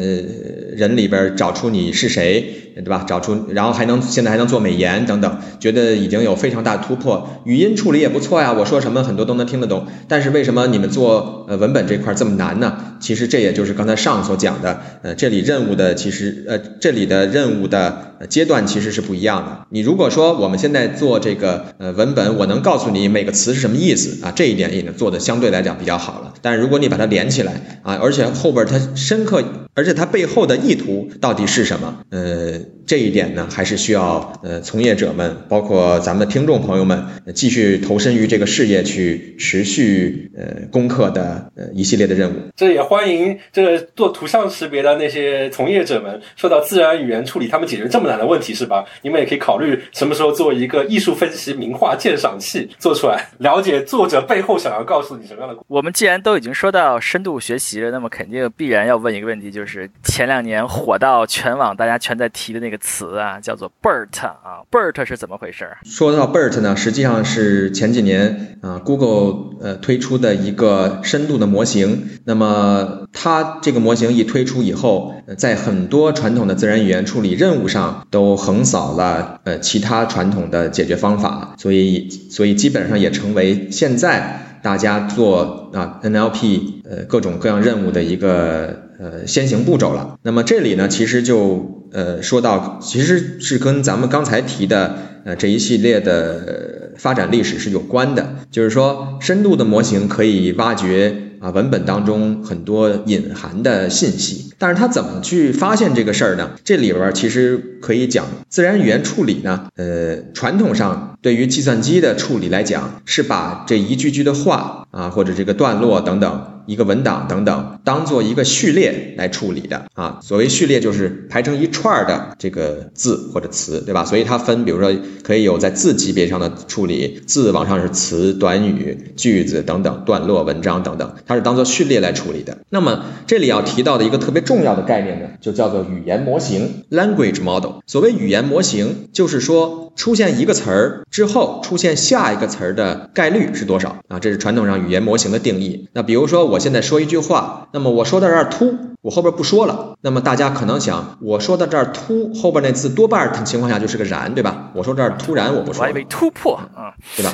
[0.78, 2.64] 人里边找出你是谁。
[2.78, 3.04] 对吧？
[3.08, 7.28] 找出，然后还能现在还能做美颜等等，觉得已经有非常大的突破。
[7.44, 9.88] 语音处理也不错呀，我说什么很多都能听得懂。
[10.08, 12.78] 但是为什么你们做呃文本这块这么难呢？
[13.00, 19.66] 其实这也就是刚才上所讲的，呃，这里任务的其实呃这里的任务的阶段其实是不一样的。
[19.70, 26.34] 你如果说我们现在做这个呃文本，我能告诉你每个词是什么意思啊，这一点也能做的相对来讲比较好了。
[26.44, 29.44] 但如果你把它连起来啊，而且后边它深刻，
[29.74, 32.00] 而且它背后的意意图到底是什么？
[32.10, 42.34] 呃，这一点呢，还是需要呃从业者们，包括咱们的听众朋友们，继续投身于这个事业，去持续呃攻克的呃一系列的任务。
[42.54, 48.86] 这也欢迎这个做图像识别的那些从业者们，说到自然语言处理，他们解决这么难的问题是吧？
[49.02, 55.62] 你们也可以考虑什么时候做一个艺术分析名画鉴赏器做出来，了解作者背后想要告诉你什么样的。
[55.68, 65.70] 我们既然都已经说到深度学习了，那么肯定必然要问一个问题，就是前两年火到全网大家全在提的那个词啊，叫做 BERT 啊，BERT 是怎么回事？
[65.86, 72.20] 说到 BERT 呢，实际上是前几年啊 Google 呃推出的一个深度的模型。
[72.26, 84.44] 那么它这个模型一推出以后，在很多传统的自然语言处理任务上都横扫了呃其他传统的解决方法，所以所以基本上也成为现在。
[84.64, 90.18] 大家做啊 NLP 呃各种各样任务的一个呃先行步骤了。
[90.24, 98.36] 那么这里呢，其实就呃说到，其实是跟咱们刚才提的呃这一系列的发展历史是有关的。
[98.52, 106.52] 就是说，深度的模型可以挖掘啊文本当中很多隐含的信息，但是他怎么去发现这个事儿呢？
[106.64, 111.17] 这里边其实可以讲，自然语言处理呢，呃传统上。
[111.22, 120.20] 对于计算机的处理来讲，是把这一句句的话啊，或者这个段落等等，一个文档等等，当做一个序列来处理的啊。
[120.22, 124.06] 所谓序列，就是排成一串的这个字或者词，对吧？
[124.06, 132.60] 所以它分，比如说可以有在字级别上的处理，字往上是词、短语、句子等等，段落、文章等等，它是当做序列来处理的。
[132.70, 137.82] 那么这里要提到的一个特别重要的概念呢，就叫做语言模型 （language model）。
[137.88, 141.04] 所谓语言模型，就是说出现一个词儿。
[141.10, 144.20] 之后出现下一个词儿的概率是多少啊？
[144.20, 145.88] 这是传统上语言模型的定义。
[145.94, 149.96] 那比如说，我现在说一句话，那么我说到这儿突，我后边不说了。
[150.02, 154.72] 那么大家可能想，我说到这儿突，后边那字多半情况下就是个然，对吧？
[154.76, 157.34] 我说这儿突然我不说，我还以为突破啊，对吧？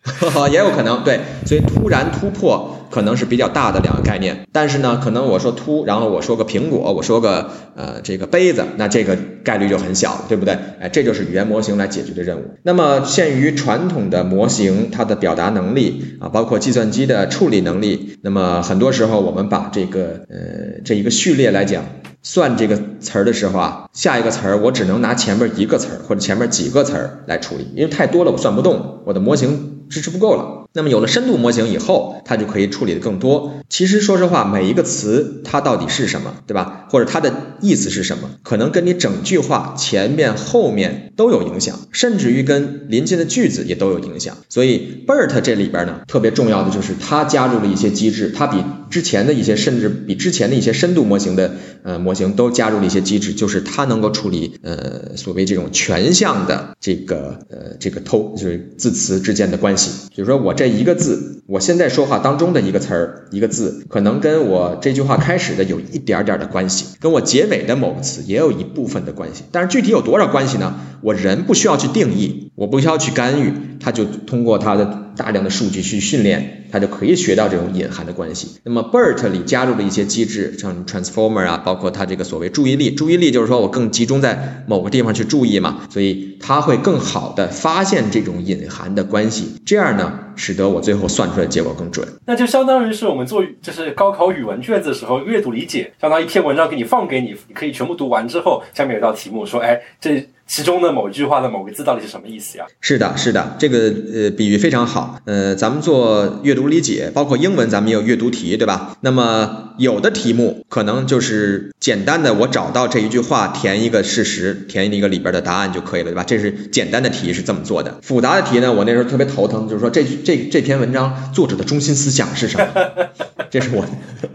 [0.48, 4.46] 也有可能对，所以突然突破可能是比较大的两个概念。
[4.50, 10.56] 但是呢，可能我说突，然后我说个苹果，我说个呃这个杯子，那这个概率就很小，对不对？
[10.80, 12.44] 哎，这就是语言模型来解决的任务。
[12.62, 21.84] 那么限于传统的模型，它的表达能力啊，包括计算机的处理能力，那么很多时候我们把这个呃这一个序列来讲，
[22.22, 29.76] 算这个词儿的时候啊，下一个词儿我只能拿前面一个词儿或者前面几个词儿来处理，因为太多了我算不动，我的模型。
[29.90, 30.68] 支持不够了。
[30.72, 33.54] 那么有了深度模型以后，它就可以处理的更多。
[33.68, 36.86] 其实说实话，每一个词它到底是什么，对吧？
[36.90, 44.36] 或者它的意思是什么，可能跟你整句话前面后面都有影响，甚至于跟临近的句子也都有影响。
[44.48, 48.58] 所以 BERT 这里边呢，特别重要的就是它加入了一些机制，它比
[48.90, 59.90] 之前的一些，甚至比之前的一些深度模型的呃模型都加入了一些机制，就是它能够处理呃所谓这种全向的这个呃这个偷就是字词之间的关系。
[60.14, 60.50] 比如说我。
[60.60, 69.44] 这一个字，我现在说话当中的一个词儿、一个字，可能跟我这句话开始的有一点点的关系，跟我结尾的某个词也有一部分的关系。
[69.52, 70.74] 但是具体有多少关系呢？
[71.00, 75.06] 我人不需要去定义，我不需要去干预，它就通过它的。
[75.20, 78.58] 大量的数据去训练，它就可以学到这种隐含的关系。
[78.64, 92.08] 那么 BERT 里加入了一些机制，像 Transformer 啊，包括它这个所谓注意力，注意力就是说我更集中在某个地方去注意嘛，所以它会更好的发现这种隐含的关系，这样呢，使得我最后算出来的结果更准。
[92.24, 100.26] 那就相当于是我们做就是高考语文卷子的时候，阅读理解，相当于一篇文章给你放给你，你可以全部读完之后，下面有道题目说，哎，这。
[100.50, 102.66] 其中的某一句话的某个字到底是什么意思呀？
[102.80, 103.78] 是的，是的，这个
[104.12, 105.20] 呃比喻非常好。
[105.24, 108.96] 呃，咱们做阅读理解，包括英文，咱们也有阅读题，对吧？
[109.00, 116.24] 那么有的题目可能就是简单的，我找到这一句话，填一个事实，填一个里边的答案就可以了，对吧？
[116.26, 118.00] 这是简单的题是这么做的。
[118.02, 122.66] 复杂的题呢，我那时候特别头疼，就是说这这这篇文章作者的中心思想是什么？
[123.50, 123.84] 这是我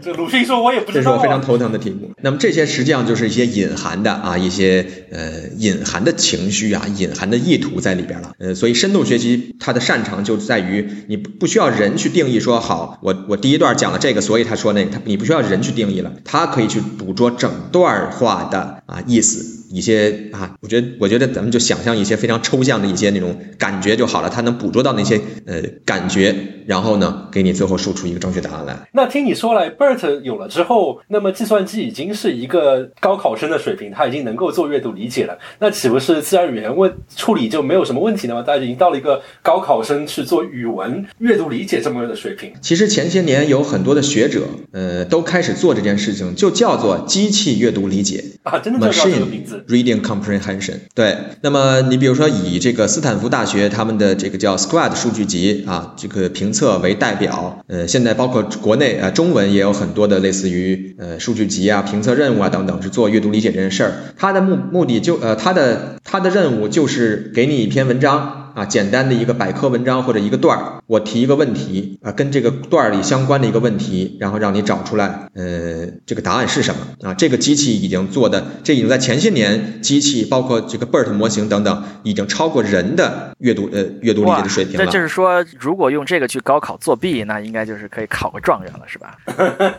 [0.02, 2.10] 这鲁迅说我也不知道，这是我非常头疼的题目。
[2.22, 6.05] 那么这些实际上就是一些隐含的啊，一些呃隐含。
[6.06, 8.32] 的情绪啊，隐含的意图在里边了。
[8.38, 26.34] 呃，所以深度学习它的擅长就在于你不需要人去定义说好，我我第一段讲了这个，所以他说那个，他你不需要人去定义了，他可以去捕捉整段话的啊意思，一些啊，我觉得我觉得咱们就想象一些非常抽象的一些那种感觉就好了，它能捕捉到那些呃感觉，
[26.66, 28.88] 然后呢给你最后输出一个正确答案来。
[28.92, 38.42] 那听你说来，BERT 有了之后，那么计算机已经是一个高考生的水平，他已经能够做阅读理解了，那岂不是自然语言问处理就没有什么问题了吗？
[38.42, 42.52] 大家已经到了一个高考生去做语文阅读理解这么的水平。
[42.60, 49.64] 其实前些年有很多的学者，呃，都开始做这件事情，就叫做机器阅读理解啊，真的就叫这个名字。
[49.68, 50.74] Reading Comprehension。
[50.94, 63.92] 对，那么你比如说以这个斯坦福大学他们的这个叫 Squad 数据集啊，这个评测为代表，呃，现在包括国内啊中文也有很多的类似于呃数据集啊、评测任务啊等等，是做阅读理解这件事儿。
[64.16, 68.45] 它的目目的就呃它的它的任务就是给你一篇文章。
[68.56, 77.12] 啊，简单的一个百科文章或者一个段儿，我提一个问题啊，跟这个段儿里相关的一个问题，然后让你找出来，呃，这个答案是什么啊？
[77.12, 84.86] 这个机器已经做的，这已经在前些年，机器包括这个 BERT 模型等等，已经超过人的阅读呃阅读理解的水平了。
[84.86, 89.18] 那就是说，如果用这个去高考作弊，那应该就是可以考个状元了，是吧？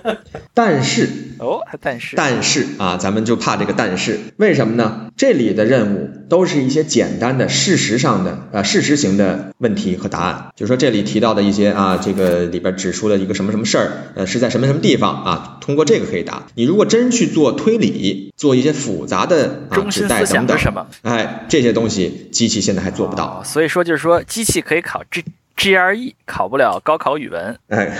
[0.53, 1.09] 但是
[1.39, 5.07] 哦，但是但是啊，咱们就怕这个但是，为什么呢？
[5.17, 16.45] 这里的任务都是一些简单的事实上的啊事实型的问题和答案，就是说这里提到的一些啊，这个里边指出了一个什么什么事儿，呃，是在什么什么地方啊，通过这个可以答。
[16.53, 20.86] 你如果真去做推理，做一些复杂的啊指代等等是什么？
[21.01, 23.26] 哎，这些东西机器现在还做不到。
[23.26, 25.01] 哦所以说就是说，机器可以考
[25.58, 27.58] GRE，考不了高考语文。
[27.68, 27.97] 哎，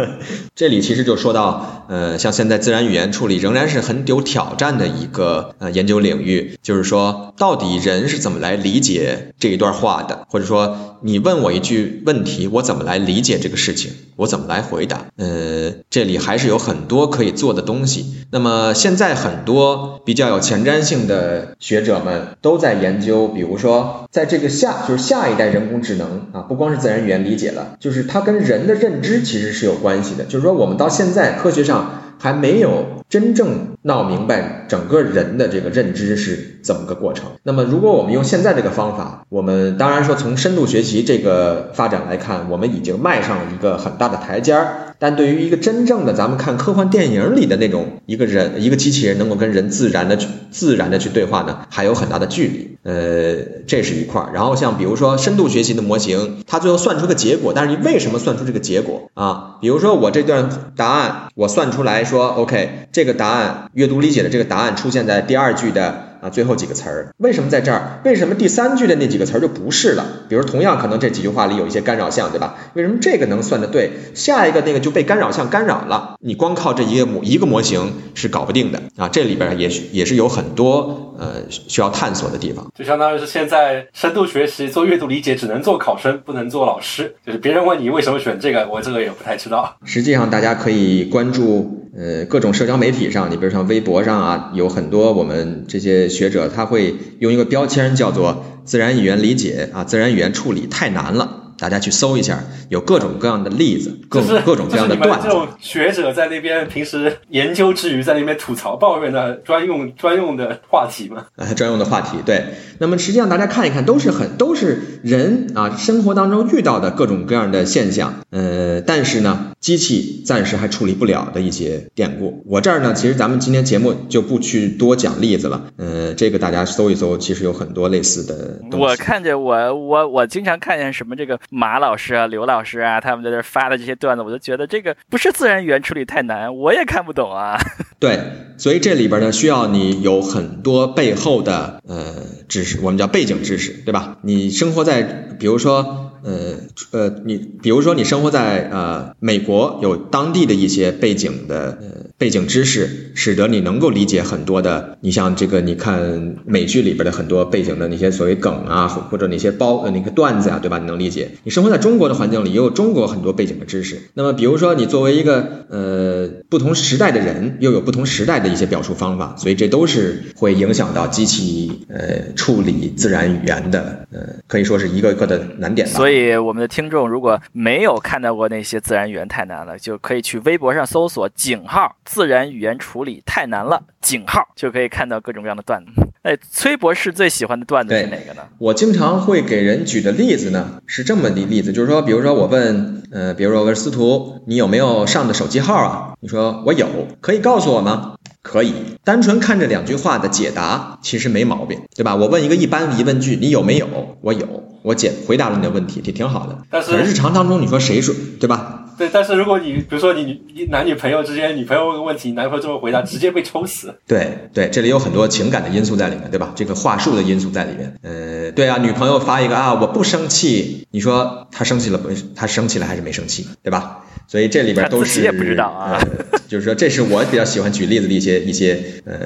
[0.54, 15.06] 这里其实就说到，呃，像现在自然语言处理仍然是很有挑战的一个呃研究领域，就是说，到底人是怎么来理解这一段话的，或者说，你问我一句问题，我怎么来理解这个事情，我怎么来回答？
[15.16, 18.14] 呃，这里还是有很多可以做的东西。
[18.30, 30.24] 那么现在很多比较有前瞻性的学者们都在研究，比如说，在这个下就是下一代人工智能啊，不光是自然语言理解了，就是它跟人的认知其实是有关系的。
[30.24, 37.30] 就是说，我们到现在科学上还没有真正闹明白整个人的这个认知是怎么个过程。
[37.42, 44.94] 那么，如果我们用现在这个方法，我们当然说从深度学习这个发展来看，我们已经迈上了一个很大的台阶儿。
[45.00, 52.76] 但对于一个真正的咱们看科幻电影里的那种一个人一个机器人能够跟人自然的去自然的去对话呢，还有很大的距离。
[52.82, 53.36] 呃，
[53.66, 54.30] 这是一块儿。
[54.34, 59.56] 然后像比如说深度学习的模型，它最后算出个结果，但是你为什么算出这个结果啊？
[59.60, 66.17] 比如说我这段答案我算出来说，OK，这个答案阅读理解的这个答案出现在第二句的。
[66.20, 68.00] 啊，最后几个词儿为什么在这儿？
[68.04, 70.04] 为什么第三句的那几个词儿就不是了？
[70.28, 72.56] 比如同样可能这几句话里有一些干扰项，对吧？
[72.74, 76.16] 为什么这个能算得对，下一个那个就被干扰项干扰了？
[76.20, 79.08] 你光靠这一个模一个模型是搞不定的啊！
[79.08, 82.66] 这里边也许也是有很多呃需要探索的地方。
[82.74, 87.14] 就相当于是现在深度学习做阅读理解只能做考生，不能做老师。
[87.24, 89.76] 就是别人问你为什么选这个，我这个也不太知道。
[89.84, 101.44] 实际上，大家可以关注呃各种社交媒体上，你比如像微博上啊，有很多我们这些学者他会用一个标签叫做“自然语言理解”啊，自然语言处理太难了。
[101.60, 105.26] 大家去搜一下，有各种各样的例子，各种各种各样的段子。
[105.26, 111.26] 这种学者在那边平时研究之余，在那边吐槽抱怨的专用专用的话题嘛。
[111.34, 112.44] 呃，专用的话题，对。
[112.80, 118.14] 那么实际上大家看一看，都是很都是人啊生活当中遇到的各种各样的现象。
[118.30, 122.42] 呃，但是呢，机器暂时还处理不了的一些典故。
[122.46, 125.64] 我这儿呢，其实咱们今天节目就不去多讲例子了。
[125.76, 128.86] 呃，这个大家搜一搜，其实有很多类似的东西。
[128.86, 137.58] 我看见我我我经常看见什么这个马老师啊、刘老师啊，他们在这发的这些段子，我就觉得这个不是自然语言处理太难，我也看不懂啊。
[137.98, 138.20] 对，
[138.58, 142.14] 所以这里边呢，需要你有很多背后的呃
[142.46, 144.18] 知识，我们叫背景知识，对吧？
[144.22, 145.02] 你生活在，
[145.38, 146.04] 比如说。
[146.20, 146.54] 呃
[146.90, 154.98] 呃，你比如说你生活在呃美国，有当地的一些背景的呃背景知识，使得你能够理解很多的。
[155.00, 160.80] 你像这个，你看美剧里边的很多背景的那些所谓梗啊，或或者那些包呃那个段子啊，对吧？
[160.80, 161.30] 你能理解。
[161.44, 164.02] 你生活在中国的环境里，也有中国很多背景的知识。
[164.14, 175.86] 那么比如说你作为一个呃不同时代的人，又有不同时代的一些表述方法，所以这都是会影响到机器呃处理自然语言的呃可以说是一个一个的难点。
[175.86, 185.90] 所以我们的听众如果没有看到过那些自然语言太难了，就可以去微博上搜索“井号自然语言处理太难了”，井号就可以看到各种各样的段子。
[186.22, 188.42] 哎，崔博士最喜欢的段子是哪个呢？
[188.58, 196.14] 我经常会给人举的例子呢是这么的例子，就是说，比如说我问，呃，比如说我问司徒，你有没有上的手机号啊？
[196.20, 196.88] 你说我有，
[197.20, 198.16] 可以告诉我吗？
[198.42, 198.74] 可以。
[199.04, 202.16] 单纯看这两句话的解答，其实没毛病，对吧？
[202.16, 204.16] 我问一个一般疑问句，你有没有？
[204.20, 206.58] 我有，我解回答了你的问题，挺挺好的。
[206.70, 208.87] 但是日常当中，你说谁说，对吧？
[208.98, 213.94] 对，但是如果你比如说你你男女朋友之间，女朋友问个问题，男朋友这么回答，直接被抽死。
[214.06, 216.52] 对对，这里有很多情感的因素在里面，对吧？
[216.56, 217.94] 这个话术的因素在里面。
[218.02, 222.10] 呃，对啊，女朋友发一个啊，我不生气，你说她生气了不？
[222.34, 224.04] 她生气了还是没生气，对吧？
[224.26, 229.18] 所以这里边都是也不知道啊、呃，就是说这是我比较喜欢举例子的一些一些呃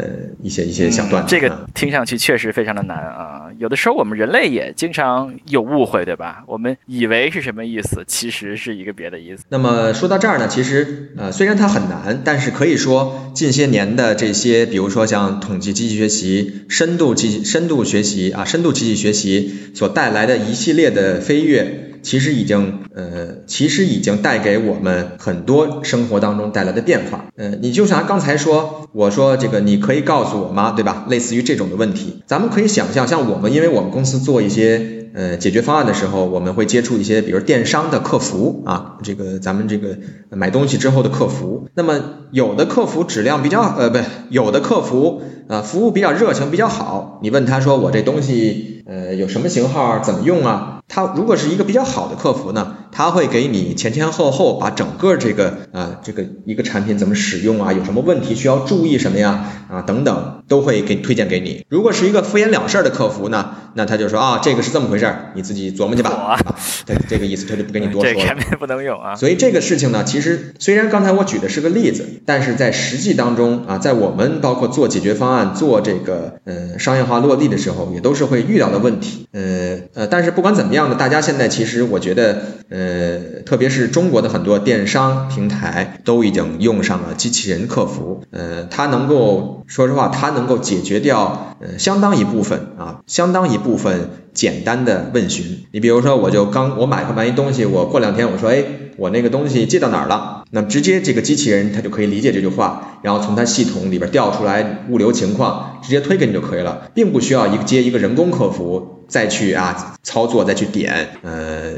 [0.43, 1.31] 一些一些小段子、嗯。
[1.31, 3.47] 这个听上去确实非常的难啊！
[3.59, 6.43] 有的时候我们人类也经常有误会，对吧？
[6.49, 9.45] 我们以为是什么意思，其实是一个别的意思。
[9.49, 21.92] 那么说到这儿呢，其实呃虽然它很难，但是可以说近些年的这些，比如说像统计机器学习、深度机深度学习啊、深度机器学习所带来的一系列的飞跃。
[22.03, 27.27] 其实已经，呃，其实已经带给我们很多生活当中带来的变化。
[27.37, 30.73] 呃，你就像刚才说，我说这个，你可以告诉我吗？
[30.73, 31.07] 对吧？
[31.09, 39.99] 类似于这种的问题，咱们可以想象，像我们，因为我们公司做一些呃解决方案的时候，我们会接触一些，比如电商的客服啊，这个咱们这个
[40.31, 41.69] 买东西之后的客服。
[41.75, 42.01] 那么
[42.31, 43.99] 有的客服质量比较，呃，不，
[44.29, 47.19] 有的客服啊服务比较热情，比较好。
[47.23, 50.81] 你问他说，我这东西呃有什么型号，怎么用啊？
[50.89, 61.65] 他如果是一个比较好的客服呢，他会给你前前后后把整个这个啊这个一个产品怎么使用啊，有什么问题需要注意什么呀啊等等都会给推荐给你。
[61.71, 66.11] 如果是一个敷衍了事儿的客服呢，那他就说啊这个是这么回事儿，你自己琢磨去吧。
[66.11, 66.39] 啊，
[66.85, 68.29] 这这个意思他就不跟你多 说了。
[68.29, 69.15] 这面不能用啊。
[69.15, 79.27] 所以这个事情呢，其实虽然刚才我举的是个例子，但是在实际当中啊，在我们包括做解决方案、做这个呃商业化落地的时候，也都是会遇到的问题。
[79.33, 80.97] 呃呃，但是不管怎么样呢。
[80.99, 95.65] 大家现在其实我觉得，呃，特别是中国的很多电商平台都已经用上了机器人客服，呃，它能够说实话，它能够解决掉呃相当一部分啊，相当一部分简单的问询。
[95.73, 98.65] 你比如说，我就刚我买完一东西，我过两天我说，哎，
[98.97, 100.42] 我那个东西寄到哪儿了？
[100.55, 108.99] 那么直接这个机器人它就可以理解这句话，然后从它系统里边调出来物流情况，直接推给你就可以了，并不需要一个接一个人工客服。
[109.09, 111.73] 再去啊操作，再去点，呃，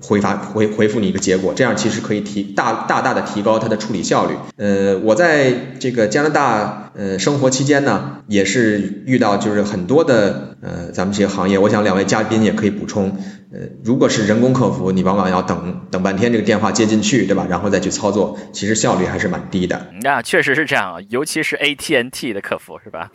[0.00, 4.34] 回发回回复你一个结果，这样其实可以提大大大的提高它的处理效率。
[4.56, 13.14] 呃，我在这个加拿大呃生活期间呢，也是遇到就是很多的呃咱们这些行业，我想两位嘉宾也可以补充。
[13.52, 17.46] 呃，如果是人工客服，你往往要等等半天这个电话接进去，对吧？
[17.50, 19.90] 然后再去操操作，其实效率还是蛮低的。
[20.02, 23.10] 那确实是这样啊，尤其是 ATNT 的客服是吧？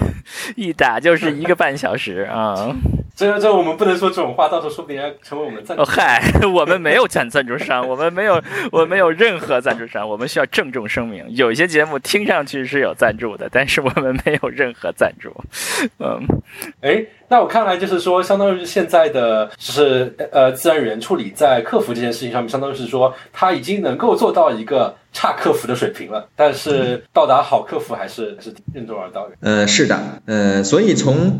[0.56, 2.74] 一打就是一个半小时啊。
[3.18, 5.82] 这这我们不能说这种话，到时候说不定要成为我们赞助。
[5.82, 6.22] 哦嗨，
[6.54, 8.40] 我们没有赞赞助商，我们没有，
[8.70, 11.24] 我们没有任何赞助商，我们需要郑重声明。
[11.30, 15.34] 有一些节目听上去是有赞助的，但是我们没有任何赞助。
[15.98, 16.24] 嗯，
[16.80, 29.36] 哎，那我看来就是说，相当于现在的就是呃自然语言处理在客服这件事情上面，相当于是说它已经能够做到一个差客服的水平了，但是到达好客服还是还是任重而道远。
[29.40, 31.36] 呃，是的，呃，所以从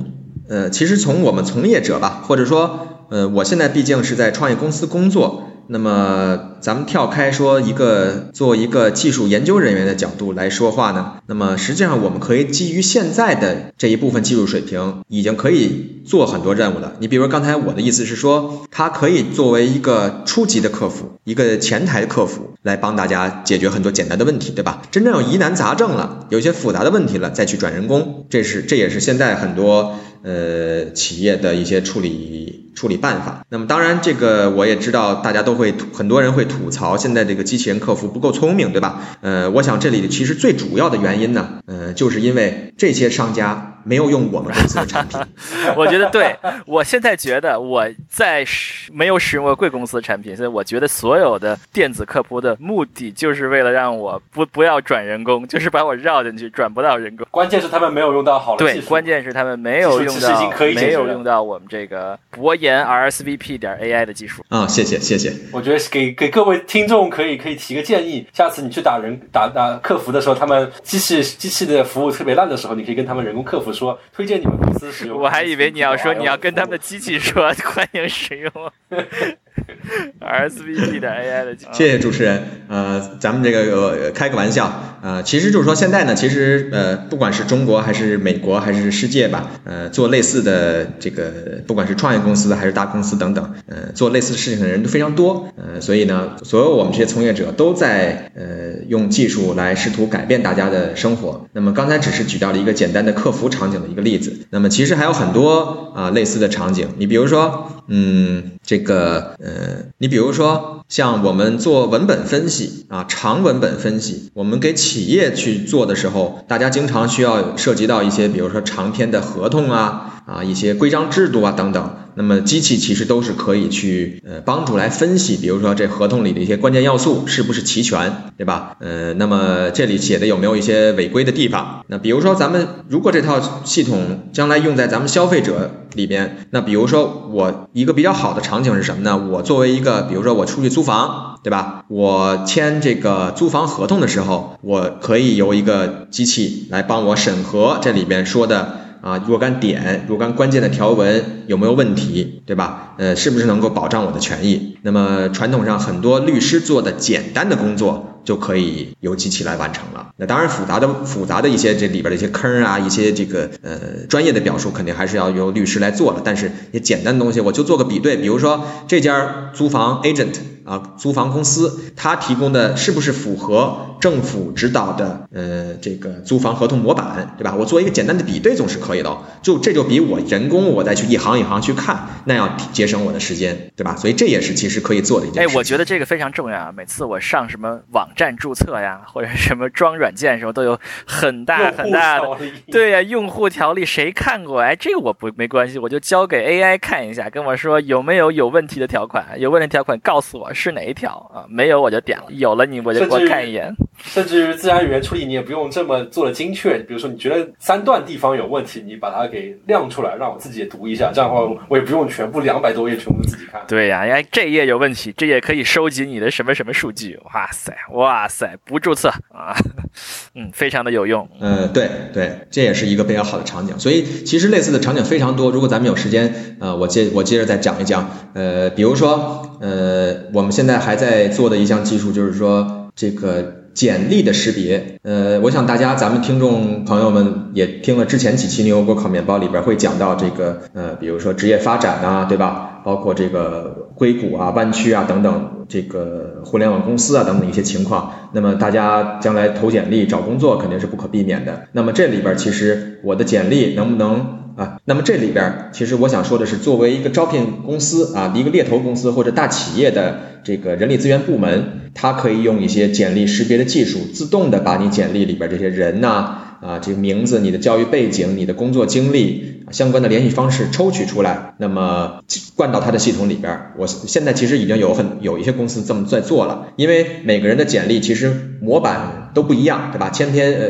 [0.48, 16.94] 呃，其实从我们从业者吧，或者说，呃，我现在毕竟是在创业公司工作，那么咱们跳开说一个做一个技术研究人员的角度来说话呢，那么实际上我们可以基于现在的这一部分技术水平，已经可以做很多任务了。
[17.00, 24.82] 你比如刚才我的意思是说，它可以作为一个初级的客服，一个前台客服来帮大家解决很多简单的问题，对吧？
[24.90, 29.96] 真正有疑难杂症了，有些复杂的问题了，再去转人工，这是这也是现在很多。
[30.20, 33.44] 呃，企业的一些处理处理办法。
[33.48, 39.00] 那么，当然，这个我也知道，大家都会很多人会吐槽，现在这个机器人客服不够聪明，对吧？
[39.20, 45.18] 呃，我想这里其实最主要的原因呢，呃，就是因为这些商家没有用我们公司的产品。
[45.74, 46.36] 我觉得对，
[46.66, 48.44] 我现在觉得我在
[48.92, 57.26] 没有使用过贵公司的产品，所以我觉得所有的电子客服的目的就是为了让我不不要转人工， 就是把我绕进去，转不到人工。
[57.30, 64.66] 关键是他们没有用到好的对，关键是他们没有用到没有用到我们这个博研 RSVP 点 AI 的技术啊。
[64.66, 65.32] 谢谢谢谢。
[65.52, 75.20] 我觉得给给各位听众可以可以提个建议，下次你去打人打打客服的时候，他们机器机器的服务特别烂的时候，你可以跟他们人工客服说，推荐你们公司使用。
[75.20, 78.52] 我还以为你要说你要跟他们的机器说 欢迎使用。
[80.20, 82.42] RSVP 的 AI 的，谢谢主持人。
[82.68, 95.48] 呃，咱们这个开个玩笑呃，其实就是说现在呢，其实呃，不管是中国还是美国还是世界吧，呃，做类似的这个，不管是创业公司还是大公司等等，呃，做类似事情的人都非常多。
[95.56, 101.46] 呃，所以呢，所有我们这些从业者都在呃用技术来试图改变大家的生活。
[101.52, 106.88] 那么刚才只是举到了一个简单的客服场景的一个例子，那么其实还有很多啊类似的场景。
[106.98, 121.96] 你比如说，嗯，这个呃，你比如说像我们做文本分析啊，长文本分析，我们给企业去做的时候，大家经常需要涉及到一些，比如说长篇的合同啊，啊一些规章制度啊等等。
[122.14, 128.76] 那么机器其实都是可以去呃帮助来分析，比如说这合同里的一些关键要素是不是齐全，对吧？
[128.80, 131.84] 呃，那么这里写的有没有一些违规的地方？
[131.86, 139.28] 那比如说咱们如果这套系统将来用在咱们消费者里边，那比如说我一个比较好的场景是什么呢？
[139.30, 141.84] 我作为一个，比如说我出去租房，对吧？
[141.88, 148.77] 我签这个租房合同的时候，我可以由一个机器来帮我审核这里边说的。
[149.00, 152.94] 啊，若干点、若干关键的条文有没有问题，对吧？
[152.98, 154.76] 呃，是不是能够保障我的权益？
[154.82, 160.10] 那么传统上很多律师做的简单的工作就可以由机器来完成了。
[160.16, 163.78] 那当然复杂的、复杂的一些这里边的一些坑啊，一些这个呃
[164.08, 166.22] 专业的表述肯定还是要由律师来做了。
[166.24, 170.34] 但是也简单的东西，我就做个比对，比如说这家租房 agent。
[170.68, 177.54] 啊，租房公司它提供的是不是符合政府指导的呃这个租房合同模板，对吧？
[177.58, 183.96] 我做一个简单的比对总是可以的，就这就比我人工我再去一行一行去看，那要节省我的时间，对吧？
[183.96, 185.42] 所以这也是其实可以做的一件。
[185.42, 186.72] 哎，我觉得这个非常重要啊！
[186.76, 192.26] 每次我上什么网站注册呀，或者什么装软件的时候，都有很大很大的
[192.70, 194.60] 对呀，用户条例谁看过？
[194.60, 200.52] 哎，这个我不没关系，我就交给 AI 看一下，跟我说有没有有问题的条款，有问题条款告诉我。
[200.58, 201.46] 是哪一条啊？
[201.48, 203.72] 没有我就点了，有了你我就我看一眼。
[204.02, 213.60] 甚至于自然语言处理你也不用这么做的精确，比如说你觉得三段地方有问题，你把它给亮出来，让我自己也读一下，这样的话我也不用全部两百多页全部自己看。
[213.66, 217.18] 对呀，哎，这页有问题，这页可以收集你的什么什么数据。
[217.34, 219.54] 哇塞，哇塞，不注册啊，
[220.34, 221.28] 嗯，非常的有用。
[221.40, 223.78] 嗯，对对，这也是一个比较好的场景。
[223.78, 225.50] 所以其实类似的场景非常多。
[225.50, 228.10] 如果咱们有时间，呃，我接我接着再讲一讲。
[228.34, 230.52] 呃，比如说，呃，我们。
[230.58, 234.98] 现在还在做的一项技术，就是说这个简历的识别。
[235.02, 242.77] 呃，我想大家咱们听众朋友们也听了之前几期牛油果烤面包里边会讲到这个，呃，比如说职业发展啊，对吧？
[242.88, 248.14] 包括这个硅谷啊、湾区啊等等，这个互联网公司啊等等一些情况。
[248.32, 251.68] 那么大家将来投简历找工作肯定是不可避免的。
[251.72, 254.38] 那么这里边其实我的简历能不能？
[254.56, 266.47] 啊，那么这里边其实我想说的是，作为一个招聘公司啊，一个猎头公司或者大企业的这个人力资源部门，它可以用一些简历识别的技术，自动的把你简历里边这些人呐。
[266.60, 272.22] 啊这个名字、你的教育背景、你的工作经历、相关的联系方式抽取出来，那么
[272.56, 273.72] 灌到他的系统里边。
[273.76, 280.10] 我现在其实已经有很有一些公司这么在做了，因为每个人的简历其实模板都不一样，对吧？
[280.10, 280.68] 千篇呃，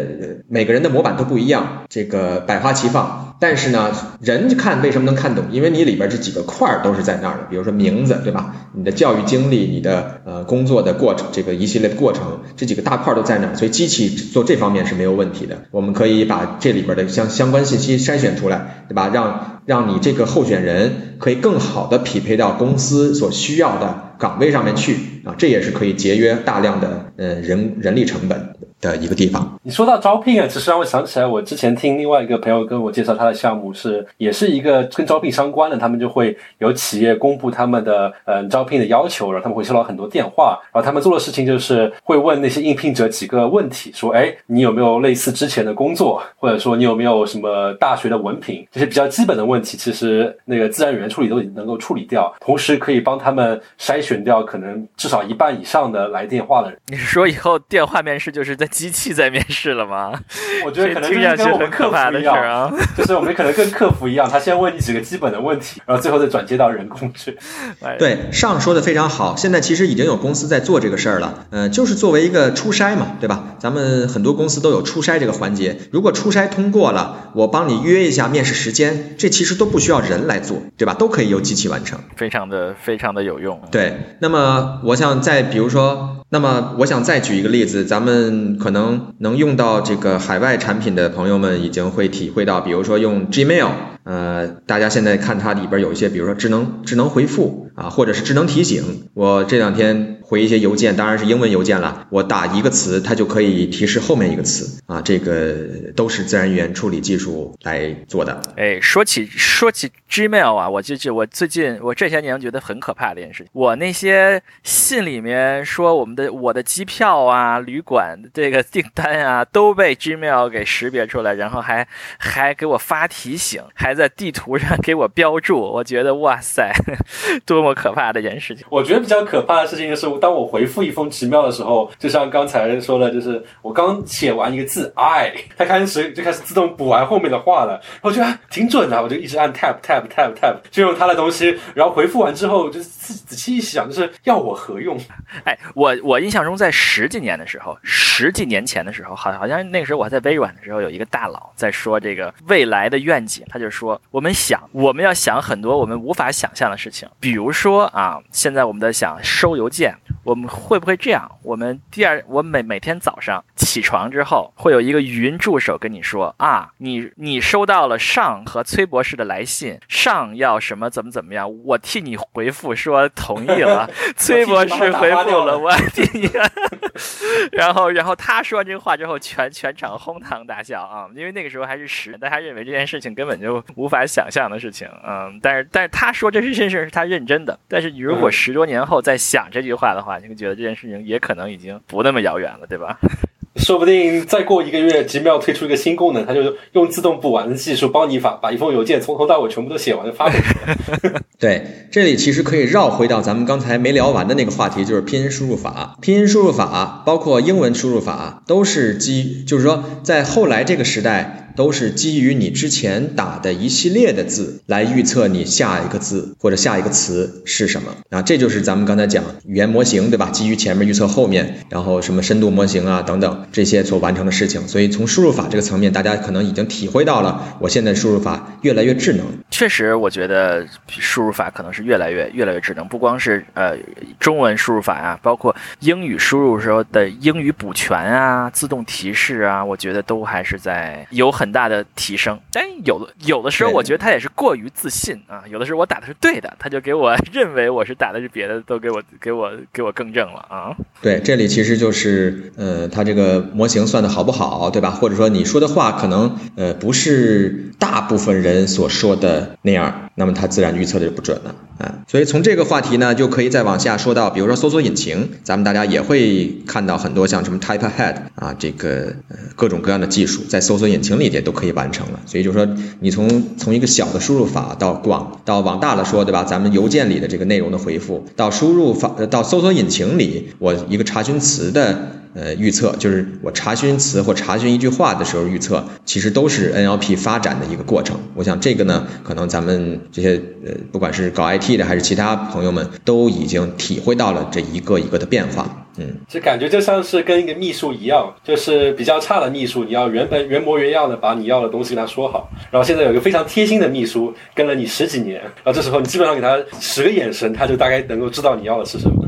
[0.48, 3.27] 每个人的模板都不一样，这个百花齐放。
[3.40, 5.44] 但是呢，人看为什么能看懂？
[5.52, 8.54] 因为你里边这几个块儿都是在那儿的，比如说名字，对吧？
[8.74, 15.64] 你的教育经历、你的呃工作的过程，这个一系列的过程，这几个大块都在那儿，所以机器做这方面是没有问题的。
[15.70, 19.08] 我们可以把这里边的相相关信息筛选出来，对吧？
[19.14, 28.54] 让让你这个候选人可以更好的匹配到公司所需要的岗位上面去啊，这也是可以节约大量的呃人人力成本。
[28.80, 29.57] 的一个地方。
[29.68, 35.76] 你说到招聘啊，其实让我想起来，我之前听另外一个朋友跟我介绍他的项目是，也是一个跟招聘相关的。
[35.76, 56.80] 他们就会有企业公布他们的嗯招聘的要求，然后他们会收到很多电话，然后他们做的事情就是会问那些应聘者几个问题，说，哎，你有没有类似之前的工作，或者说你有没有什么大学的文凭，这些比较基本的问题，其实那个自然语言处理都已经能够处理掉，同时可以帮他们筛选掉可能至少一半以上的来电话的人。
[56.86, 60.12] 你说以后电话面试就是在机器在面试了吗？
[60.64, 67.36] 我觉得可能就是跟我们客服一样， 就是我们可能跟客服一样，他先问你几个基本的问题，然后最后再转接到人工去。
[67.98, 69.36] 对，上说的非常好。
[69.36, 73.56] 现在其实已经有公司在做这个事儿了，嗯，就是作为一个初筛嘛，对吧？
[73.58, 75.78] 咱们很多公司都有初筛这个环节。
[75.90, 80.94] 如果初筛通过了，我帮你约一下面试时间，这其实都不需要人来做，对吧？
[80.94, 83.60] 都可以由机器完成，非常的非常的有用。
[83.70, 86.14] 对，那么我想再比如说。
[86.30, 93.70] 那么我想再举一个例子，咱们可能能用到这个海外产品的朋友们已经会体会到，比如说用 Gmail，
[94.04, 99.08] 呃，大家现在看它里边有一些，比如说智能智能回复啊，或者是智能提醒。
[99.14, 100.17] 我这两天。
[100.28, 102.06] 回一些邮件，当然是英文邮件了。
[102.10, 105.54] 我打一个词，它就可以提示后面一个词啊，这个
[105.96, 108.42] 都是自然语言处理技术来做的。
[108.58, 125.58] 哎，说起说起 Gmail 啊，我就就我最近我这些年觉得很可怕的一件事情，我那些信里面说我们的我的机票啊、旅馆这个订单啊，都被 Gmail 给识别出来，然后还还给我发提醒，还在地图上给我标注。
[125.58, 126.70] 我觉得哇塞，
[127.46, 128.66] 多么可怕的一件事情！
[128.68, 130.17] 我觉得比较可怕的事情就是。
[130.18, 137.80] 当我回复一封奇妙的时候，就像刚才说的，就是我刚写完一个字，I，它开始就开始自动补完后面的话了。
[138.02, 141.58] 我觉得挺准的，我就一直按 tab tab tab tab，就用它的东西。
[141.74, 144.98] 然后回复完之后，就仔仔细一想，就是要我何用？
[145.44, 159.94] 哎，我我印象中在十几年的时候，十几年前的时候，好好像那个时候我还在微软的时候，有一个大佬在说这个未来的愿景，他就说我们想我们要想很多我们无法想象的事情，比如说啊，现在我们在想收邮件。
[160.24, 161.30] 我们会不会这样？
[161.42, 176.30] 我们第二，我每每天早上起床之后，会有一个语音助手跟你说啊，你你收到了上和崔博士的来信，上要什么怎么怎么样，我替你回复说同意了， 崔博士回复了，我替你。
[177.52, 190.17] 然后然后他说完这个话之后，全全场哄堂大笑啊，因为那个时候还是十，大家认为这件事情根本就无法想象的事情，嗯，但是但是他说这是件事是他认真的，但是你如果十多年后再想这句话的话。
[190.22, 192.98] 你会觉得这件事情也可能已经不那么遥远了，对吧？
[193.56, 201.10] 说不定再过一个月，几秒推出一个新功能，它就用自动补完的技术帮你把把一封邮件从头到尾全部都写完发给你。
[201.40, 205.96] 对，这里其实可以绕回到咱们刚才没聊完的那个话题，就是拼音输入法。
[206.00, 211.47] 拼音输入法包括英文输入法，都是基，就是说在后来这个时代。
[211.58, 220.30] 都是基于你之前打的一系列的字来预测你下一个字或者下一个词是什么啊，这就是咱们刚才讲语言模型对吧？
[220.30, 224.68] 基于前面预测后面，然后什么深度模型啊等等这些所完成的事情。
[224.68, 229.26] 所以从输入法这个层面，大家可能已经体会到了，我现在输入法越来越智能。
[229.50, 233.76] 确实，我觉得输入法可能是越来越越来越智能，不光是呃
[234.20, 241.47] 中文输入法啊，包括英语输入时候的英语补全啊、自动提示啊，我觉得都还是在有很。
[241.48, 245.42] 很大的提升，但有的有的时候，我觉得他也是过于自信啊。
[245.50, 250.76] 有的时候我打的是对的，他就给我 认为我是打的是别的，都给我给我给我更正了啊。
[251.00, 254.90] 对，这里其实就是呃，他这个模型算的好不好，对吧？
[254.90, 262.04] 或者说你说的话可能呃不是大部分人所说的那样，那么它自然预测的就不准了啊。
[262.08, 269.14] 所以从这个话题呢，就可以再往下说到，比如说搜索引擎，咱们大家也会看到很多像什么 Type Ahead 啊，这个
[269.54, 271.28] 各种各样的技术在搜索引擎里。
[271.28, 272.66] 也都可以完成了，所以就是说，
[273.00, 276.42] 你从从一个小的输入法到广到往大了说，对吧？
[276.42, 288.18] 咱们邮件里的这个内容的回复，到输入法到搜索引擎里，我一个查询词的呃预测，就是我查询词或查询一句话的时候预测，其实都是 NLP 发展的一个过程。
[288.34, 295.86] 我想这个呢，可能咱们这些呃不管是搞 IT 的还是其他朋友们，都已经体会到了这一个一个的变化。
[296.00, 302.48] 嗯，这感觉就像是跟一个秘书一样，就是比较差的秘书，你要原本原模原样的把你要的东西跟他说好。
[302.70, 309.27] 然后现在有一个非常贴心的秘书，跟了你十几年，然后这时候你基本上给他十个眼神，他就大概能够知道你要的是什么。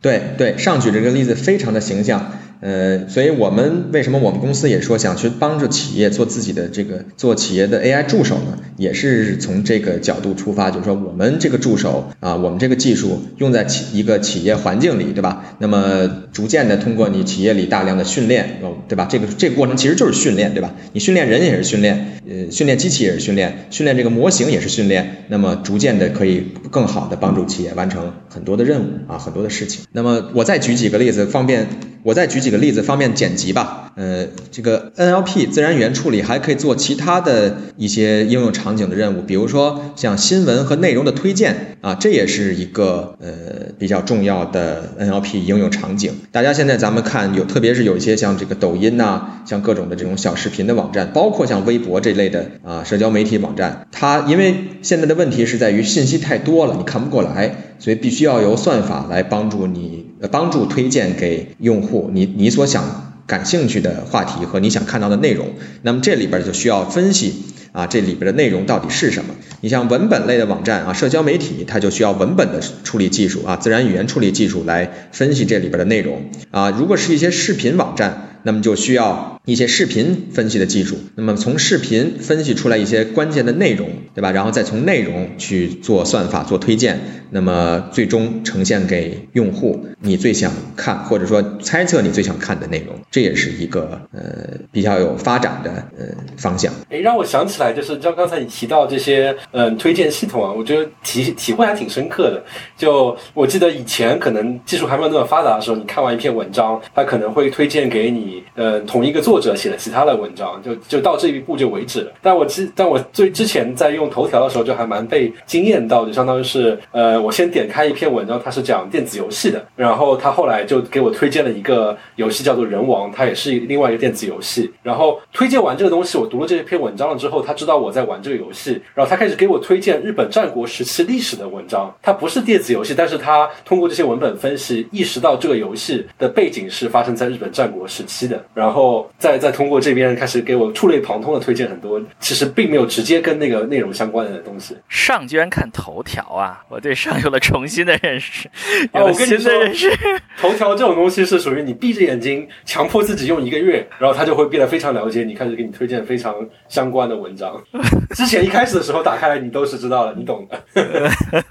[0.00, 2.32] 对对，上举这个例子非常的形象。
[2.60, 8.58] 呃，所以我们为什么我们公司也说想去帮助企业做自己的这个做企业的 AI 助手呢？
[8.76, 15.56] 也是从这个角度出发，就是说我们这个助手啊，我们这个技术用在企一个企业环境里，对吧？
[15.58, 19.06] 那么逐渐的通过你企业里大量的训练，对吧？
[19.10, 20.74] 这个这个过程其实就是训练，对吧？
[20.92, 29.82] 你训练人也是训练，呃，训练机器也是训练，训练这个模型也是训练，那么逐渐的可以更好的帮助企业完成很多的任务啊，很多的事情。
[29.92, 31.66] 那么我再举几个例子，方便。
[32.02, 33.92] 我再举几个例子，方便剪辑吧。
[33.96, 46.14] 呃，这个 NLP 自然语言处理还可以做其他的一些应用场景的任务，比如说像新闻和内容的推荐啊，这也是一个呃比较重要的 NLP 应用场景。
[46.32, 60.09] 大家现在咱们看有，特别是有一些像这个抖音呐，像各种的这种小视频的网站，包括像微博这类的啊社交媒体网站，它因为现在的问题是在于信息太多了，你看不过来，所以必须要由算法来帮助你。
[60.28, 65.48] 帮助推荐给用户你你所想感兴趣的话题和你想看到的内容，
[65.82, 69.34] 那么这里边就需要分析啊，这里边的内容到底是什么？
[69.60, 76.70] 你像文本类的网站啊，社交媒体，它就需要文本的处理技术啊，自然语言处理技术来分析这里边的内容啊。
[76.70, 80.96] 如果是一些视频网站，那么就需要一些视频分析的技术。
[81.16, 84.30] 那么从视频分析出来一些关键的内容，对吧？
[84.30, 92.94] 然后再从内容去做算法、做推荐，那么最终呈现给用户你最想看或者说猜测你最想看的内容。
[93.10, 96.72] 这也是一个呃比较有发展的呃方向。
[96.88, 102.42] 哎，让我想起来，就是像刚才你提到这些嗯推荐系统啊，我觉得体体会还挺深刻的。
[102.76, 108.42] 就我记得以前可能技术还没有那么发达的时候，你看完一篇文章，它可能会推荐给你。
[108.54, 112.12] 呃，同一个作者写的其他的文章，就就到这一步就为止了。
[112.20, 124.70] 但我之但我最之前在用头条的时候，就还蛮被惊艳到，就相当于是，呃，我先点开一篇文章，它是讲电子游戏的，然后他后来就给我推荐了一个游戏叫做人王，它也是另外一个电子游戏。
[124.82, 131.92] 然后推荐完这个东西，我读了这篇文章了之后，他知道我在玩这个游戏，然后他开始给我推荐日本战国时期历史的文章。
[132.00, 138.20] 它不是电子游戏，但是他通过这些文本分析，意识到这个游戏的背景是发生在日本战国时期。
[138.30, 144.74] 的，然后再再通过这边开始给我触类旁通的推荐很多，其实并没有直接跟那个内容相关的东西。
[144.88, 146.64] 上居然看头条啊！
[146.70, 148.50] 我对上有了重新的认识，
[148.94, 149.90] 有了新的认识。
[150.40, 156.34] 头条这种东西是属于你闭着眼睛强迫自己用一个月，然后它就会变得非常了解你，开始给你推荐非常
[156.68, 157.62] 相关的文章。
[158.16, 161.10] 之前一开始的时候打开来你都是知道的，你懂的。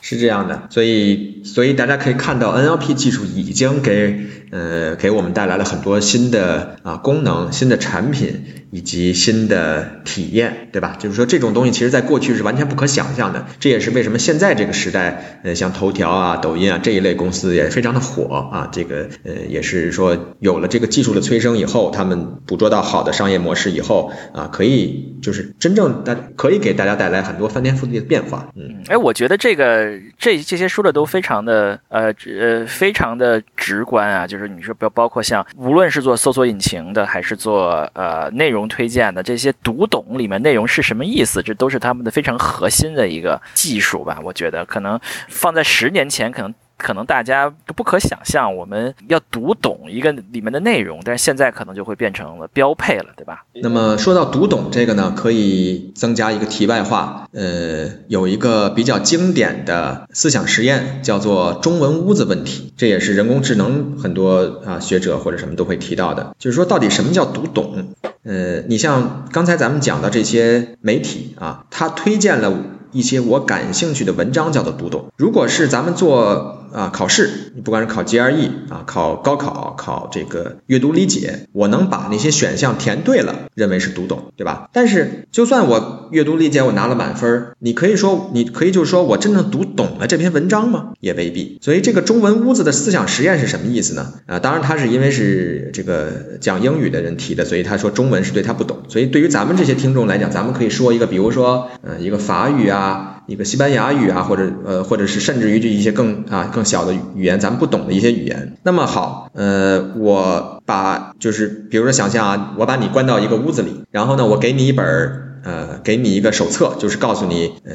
[0.00, 4.16] 是这样的，所以所以大家可以看到 NLP 技术已经给
[4.50, 6.26] 呃给我们带来了很多新。
[6.30, 10.96] 的啊功能、新的产品以及新的体验，对吧？
[10.98, 13.46] 就是说这种东西，其实在过去是完全不可想象的。
[13.58, 18.68] 这也是为什么现在这个时代，呃，像头条啊、抖音啊这一类公司也非常的火啊。
[18.70, 28.50] 这个呃，也是说有了这个技术的催生以后，他们捕捉到好的商业模式以后啊，可以就是真正的可以给大家带来很多翻天覆地的变化。
[28.56, 34.26] 嗯，哎，我觉得这个这这些说的都非常的呃呃非常的直观啊。
[34.26, 44.18] 就是你说包包括像无论是做搜索引擎的，还是做呃内容推荐的，这些读懂里面内容是什么意思，这都是他们的非常核心的一个技术吧。
[44.22, 44.98] 我觉得可能
[45.28, 46.54] 放在十年前，可能。
[46.78, 53.44] 可能大家都不可想象，我们要读懂一个里面的内容，但是现在可能就会变成了标配了，对吧？
[53.54, 67.94] 那么说到读懂这个呢，可以增加一个题外话，呃，有一个比较经典的思想实验，叫做中文屋子问题，这也是人工智能很多啊学者或者什么都会提到的，就是说到底什么叫读懂？
[68.22, 72.52] 呃，你像刚才咱们讲的这些媒体啊，它推荐了
[72.92, 75.12] 一些我感兴趣的文章，叫做读懂。
[75.16, 84.68] 如果是咱们做啊，考试，你不管是考 GRE 啊，考高考，考这个阅读理解，我能把那些选项填对了，认为是读懂，对吧？
[84.74, 90.92] 但是就算我阅读理解我拿了满分，你可以说，你可以就是说我真正读懂了这篇文章吗？
[91.00, 91.58] 也未必。
[91.62, 94.12] 所以这个中文屋子的思想实验是什么意思呢？
[94.26, 98.82] 啊，当然他是因为是这个讲英语的人提的，所以他说中文是对他不懂。
[98.90, 103.14] 所以对于咱们这些听众来讲，咱们可以说一个，比如说，嗯，一个法语啊。
[103.26, 108.56] 一个西班牙语啊，或者呃，或者是甚至于这一些更啊更小的语言，咱们不懂的一些语言。
[108.62, 117.74] 那么好，呃，我把就是比如说想象啊，我把你关到一个屋子里，然后呢，我给你一本呃，给你一个手册，就是告诉你呃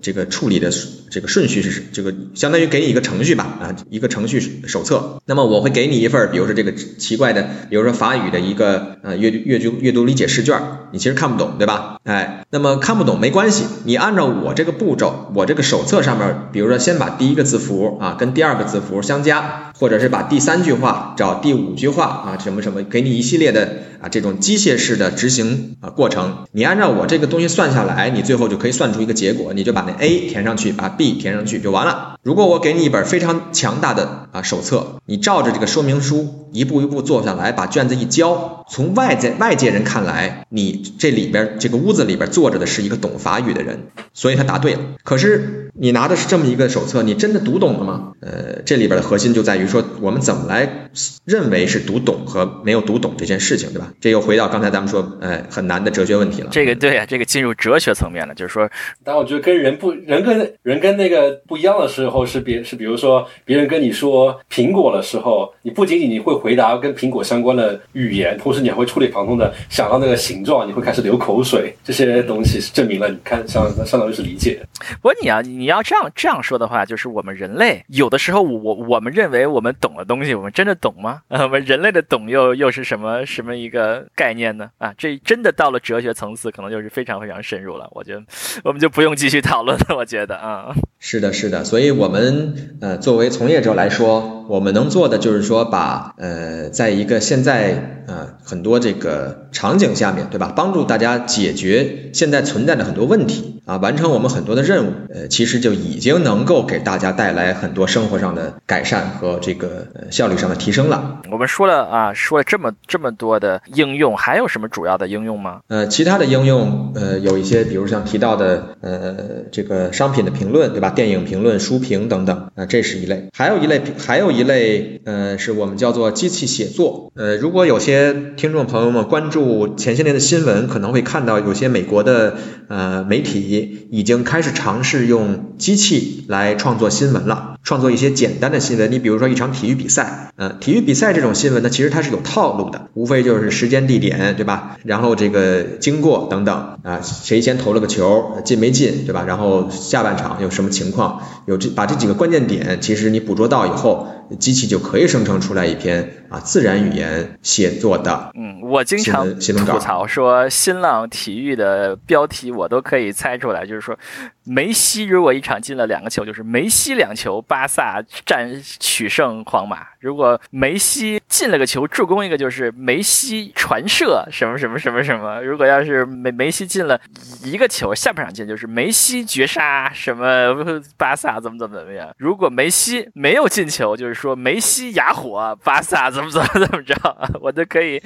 [0.00, 0.70] 这个处理的
[1.10, 5.20] 这个顺序是这个相当于给你一个程序吧啊，一个程序手册。
[5.26, 10.58] 那么我会给你一份，比如说这个奇怪的，比如说法语的一个呃阅阅读阅读理解试卷，
[10.90, 11.98] 你其实看不懂，对吧？
[12.04, 32.16] 哎，那么看不懂没关系，你按照我这个步骤，我这个手册上面，比如说先把第一个字符啊跟第二个字符相加，或者是把第三句话找第五句话啊什么什么，给你一系列的啊这种机械式的执行啊过程，你按照我这个东西算下来，你最后就可以算出一个结果，你就把那 A 填上去，把 B 填上去就完了。
[32.22, 41.92] 如果我给你一本非常强大的啊手册，你照着这个说明书一步一步做下来，把卷子一交，从外界外界人看来，你这里边这个屋。
[41.92, 44.80] 子里边坐着的是一个懂法语的人，所以他答对了。
[45.04, 48.12] 可是你拿的是这么一个手册，你真的读懂了吗？
[48.22, 50.88] 呃，这里边的核心就在于说，我们怎么来
[51.26, 53.92] 认为是读懂和没有读懂这件事情，对吧？
[54.00, 56.48] 这又回到刚才咱们说，呃，很难的哲学问题了。
[56.50, 58.66] 这个对啊，这个进入哲学层面了，就是说，
[59.04, 71.74] 但我觉得跟人不人跟人跟那个不一样的时，候是别是比如说别人跟你说苹果的时候，你不仅仅你会回答跟苹果相关的语言，同时你还会触类旁通的想到那个形状，你会开始流口水。
[71.84, 74.60] 这些东西是证明了你看相相当于是理解。
[75.00, 81.20] 不过你要你要这样这样说的话，就是我们人类有的时候我我们认为我们懂的东西，我们真的懂吗？
[81.30, 84.70] 我们人类的懂又又是什么什么一个概念呢？
[84.78, 87.88] 啊，这真的到了哲学层次，可能就是非常非常深入了。
[87.92, 88.22] 我觉得
[88.64, 89.96] 我们就不用继续讨论了。
[89.96, 91.64] 我觉得啊，是的，是的。
[91.64, 100.52] 所以我们呃作为从业者来说，我们能做的就是说把呃呃在一个现在呃很多这个场景下面，对吧？
[100.56, 104.92] 帮助大家解决现在存在的很多问题啊，完成我们很多的任务。
[105.14, 111.20] 呃，其实就已经能够给大家带来很多生活上的改善和这个效率上的提升了。
[111.30, 115.60] 我们说了啊，说了这么这么多的应用，还有什么主要的应用吗？
[115.68, 119.16] 呃，其他的应用呃有一些，比如像提到的呃
[119.52, 120.90] 这个商品的评论，对吧？
[120.90, 123.28] 电影评论、书评等等啊，这是一类。
[123.36, 127.12] 还有一类，还有一类呃是我们叫做机器写作。
[127.14, 132.34] 呃，如果有些听众朋友们关注前些年的新闻，可能会看到有些美国的
[132.68, 133.51] 呃媒体
[133.90, 138.90] 已经开始尝试用机器来创作新闻了，创作一些简单的新闻。
[138.90, 144.76] 你比如说一场体育比赛，呃，体育比赛这种新闻呢，其实它是有套路的，无非就是时间、地点，对吧？
[144.84, 149.24] 然后这个经过等等啊，谁先投了个球，进没进，对吧？
[149.26, 154.08] 然后下半场有什么情况，有这把这几个关键点，其实你捕捉到以后，
[154.38, 158.30] 机器就可以生成出来一篇啊自然语言写作的。
[158.34, 159.28] 嗯，我经常
[159.66, 163.96] 吐槽说，新浪体育的标题我都可以猜出来，就是说。
[164.44, 169.91] 梅西如果一场进了两个球，就是梅西两球，巴萨战取胜皇马。
[170.02, 175.40] 如果梅西进了个球，助攻一个，就是梅西传射什么什么什么什么。
[175.40, 177.00] 如果要是梅梅西进了
[177.44, 182.12] 一个球，下半场进就是梅西绝杀什么巴萨怎么怎么怎么样。
[182.18, 186.94] 如果梅西没有进球，就是说梅西哑火，巴萨怎么怎么怎么着，
[187.40, 188.02] 我都可以，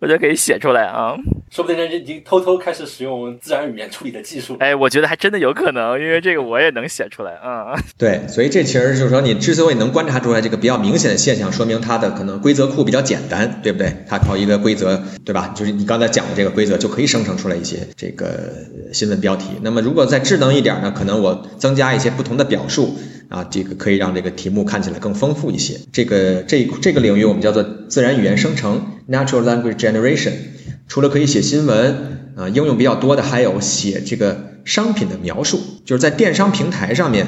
[0.00, 1.16] 我都可以写出来啊。
[1.50, 4.54] 说不定人家已经偷偷开始使用自然语言处理的技术。
[4.60, 7.74] 哎，我觉得还真的有可能，因为这个我也能写出来啊。
[7.96, 14.04] 对，所以这其实就是说，你之所以能观察出来这个比较明显的现象，说明它的可能规则库比较简单，对不对？
[14.08, 15.54] 它靠一个规则，对吧？
[15.56, 18.52] 就是你刚才讲的这个规则，就可以生成出来一些这个
[18.92, 19.46] 新闻标题。
[19.62, 22.96] 那么如果再智能一点呢，可能我增加一些不同的表述
[23.28, 25.78] 啊，这个可以让这个题目看起来更丰富一些。
[25.92, 30.32] 这个这这个领域我们叫做自然语言生成 （Natural Language Generation）。
[30.88, 37.26] 除了可以写新闻，啊，应用比较多的还有写这个商品的描述，就是在电商平台上面，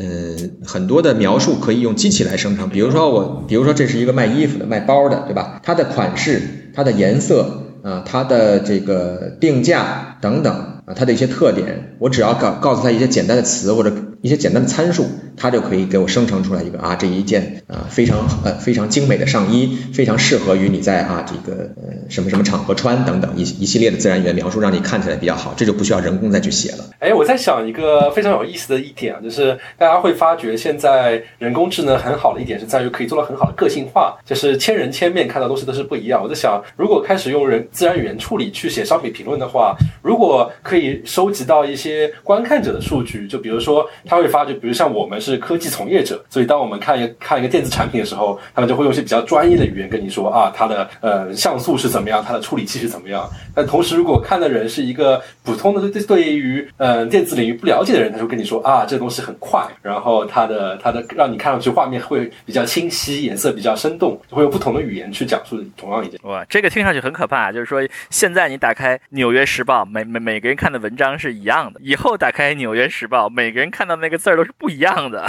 [0.00, 2.68] 嗯，很多的描述可以用机器来生成。
[2.68, 5.60] 比如说我，比如说这是一个卖衣服的、卖包的，对吧？
[5.64, 6.40] 它的款式、
[6.72, 10.54] 它的颜色，啊，它的这个定价等等，
[10.86, 13.92] 啊，它的一些特点，我只要告告诉他一些简单的词或者。
[14.20, 15.06] 一些简单的参数，
[15.36, 26.84] 它就可以给我生成出来一个啊，这一件啊非常呃非常精美的上衣，非常适合于你在啊这个呃什么什么场合穿等等一一系列的自然语言描述，让你看起来比较好，这就不需要人工再去写了。
[26.98, 36.20] 哎，我在想一个非常有意思的一点啊，就是大家会发觉现在人工智能很好的一点是在于可以做到很好的个性化，就是千人千面看到东西都是不一样。
[36.20, 43.88] 我在想，如果开始用人自然语言处理去写商品评论的话，如果可以收集到一些观看者的数据，就比如说。
[44.08, 53.28] 他会发觉，比如像我们是科技从业者，所以当我们看一看一个电子产品的时候，他们就会用一些比较专业的语言跟你说啊，它的呃像素是怎么样，它的处理器是怎么样。
[53.54, 66.18] 但同时，如果看的人是一个普通的对对于呃电子领域不了解的人，他就跟你说啊，这东西很快，然后它的它的让你看上去画面会比较清晰，颜色比较生动，就会用不同的语言去讲述同样一件。
[66.22, 67.80] 哇，这个听上去很可怕，就是说
[68.10, 75.26] 现在你打开《纽约时报》，每每每个人看的文章是一样的，以后打开《纽约时报》，每个人看到那个字儿都是不一样的，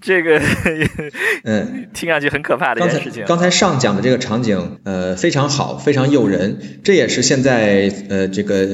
[0.00, 0.40] 这个
[1.44, 3.24] 嗯， 听上去很可怕的一件事情。
[3.26, 6.58] 刚才上讲的这个场景，呃，非常好，非常诱人。
[6.84, 8.66] 这也是现在呃这个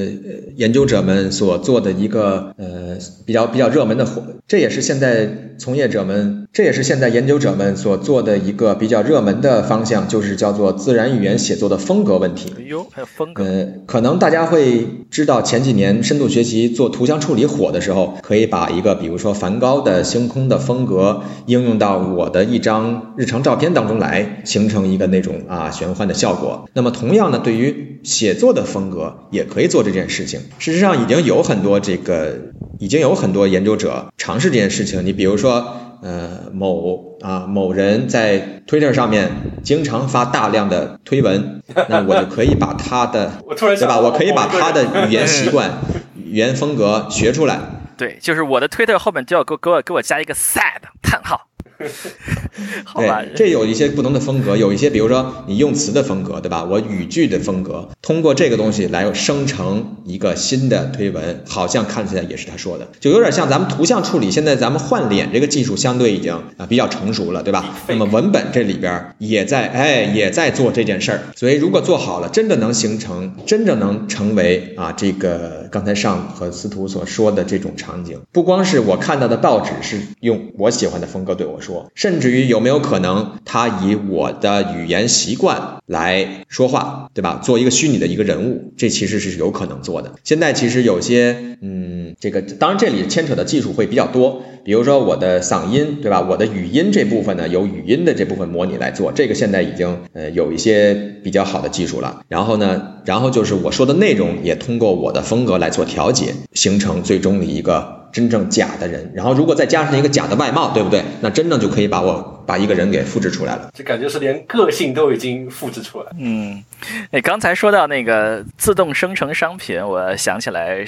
[0.55, 4.23] 研究者们所做的一个呃比较比较热门的活。
[4.47, 12.53] 这也是现在从业者们，这也是现在研究者们所做的一个比较热门的方向，就是叫做自然语言写作的风格问题。
[12.57, 13.43] 哎呦，还有风格。
[13.43, 26.69] 呃，可能大家会知道，前几年深度学习做图像处理火的时候，可以把把一个比如说梵高的星空的风格应用到我的一张日常照片当中来，形成一个那种啊玄幻的效果。
[26.71, 30.39] 那么同样呢，对于写作的风格也可以做这件事情。
[30.57, 35.05] 事实上，已经有很多这个已经有很多研究者尝试这件事情。
[35.05, 35.75] 你比如说，
[36.05, 39.31] 呃，某啊某人在 Twitter 上面
[39.63, 43.99] 经常发大量的推文， 那我就可以把他的，对吧？
[43.99, 45.71] 我可以把他的语言 习惯、
[46.15, 47.59] 语言风格学出来。
[47.97, 51.44] 对，就是我的推特后面就要给给我给我加一个 sad 叹号。
[52.85, 56.63] 好吧，这有一些不同的风格，有一些比如说你用词的风格，对吧？
[56.63, 64.31] 我语句的风格，通过这个东西来生成一个新的推文，好像看起来也是他说的，就有点像咱们图像处理。
[64.31, 67.75] 现在咱们换脸这个技术相对已经啊比较成熟了，对吧？
[67.87, 87.39] 那么文本这里边也在哎也在做这件事儿，所以如果做好了，真的能形成，真正能成为啊这个刚才上和司徒所说的这种场景，不光是我看到的报纸是用我喜欢的风格对我说，甚至于有没有可能他以我的语言习惯来说话，对吧？
[87.43, 90.13] 做一个虚拟的一个人物，这其实是有可能做的。
[90.23, 96.25] 现在其实有些，嗯，这个当然这里牵扯的技术会比较多，比如说我的嗓音，对吧？
[96.27, 102.21] 我的语音这部分呢，由语音的这部分模拟来做，这个现在已经呃有一些比较好的技术了。
[102.29, 108.03] 然后呢，然后就是我说的内容也通过我的风格来做调节，形成最终的一个。
[108.15, 111.03] 真正假的人，然后如果再加上一个假的外貌，对不对？
[111.19, 113.69] 那真正就可以把我把一个人给复制出来了。
[113.73, 116.11] 这感觉是连个性都已经复制出来。
[116.19, 116.63] 嗯，
[117.11, 120.83] 你，刚才说到那个自动生成商品，我想起来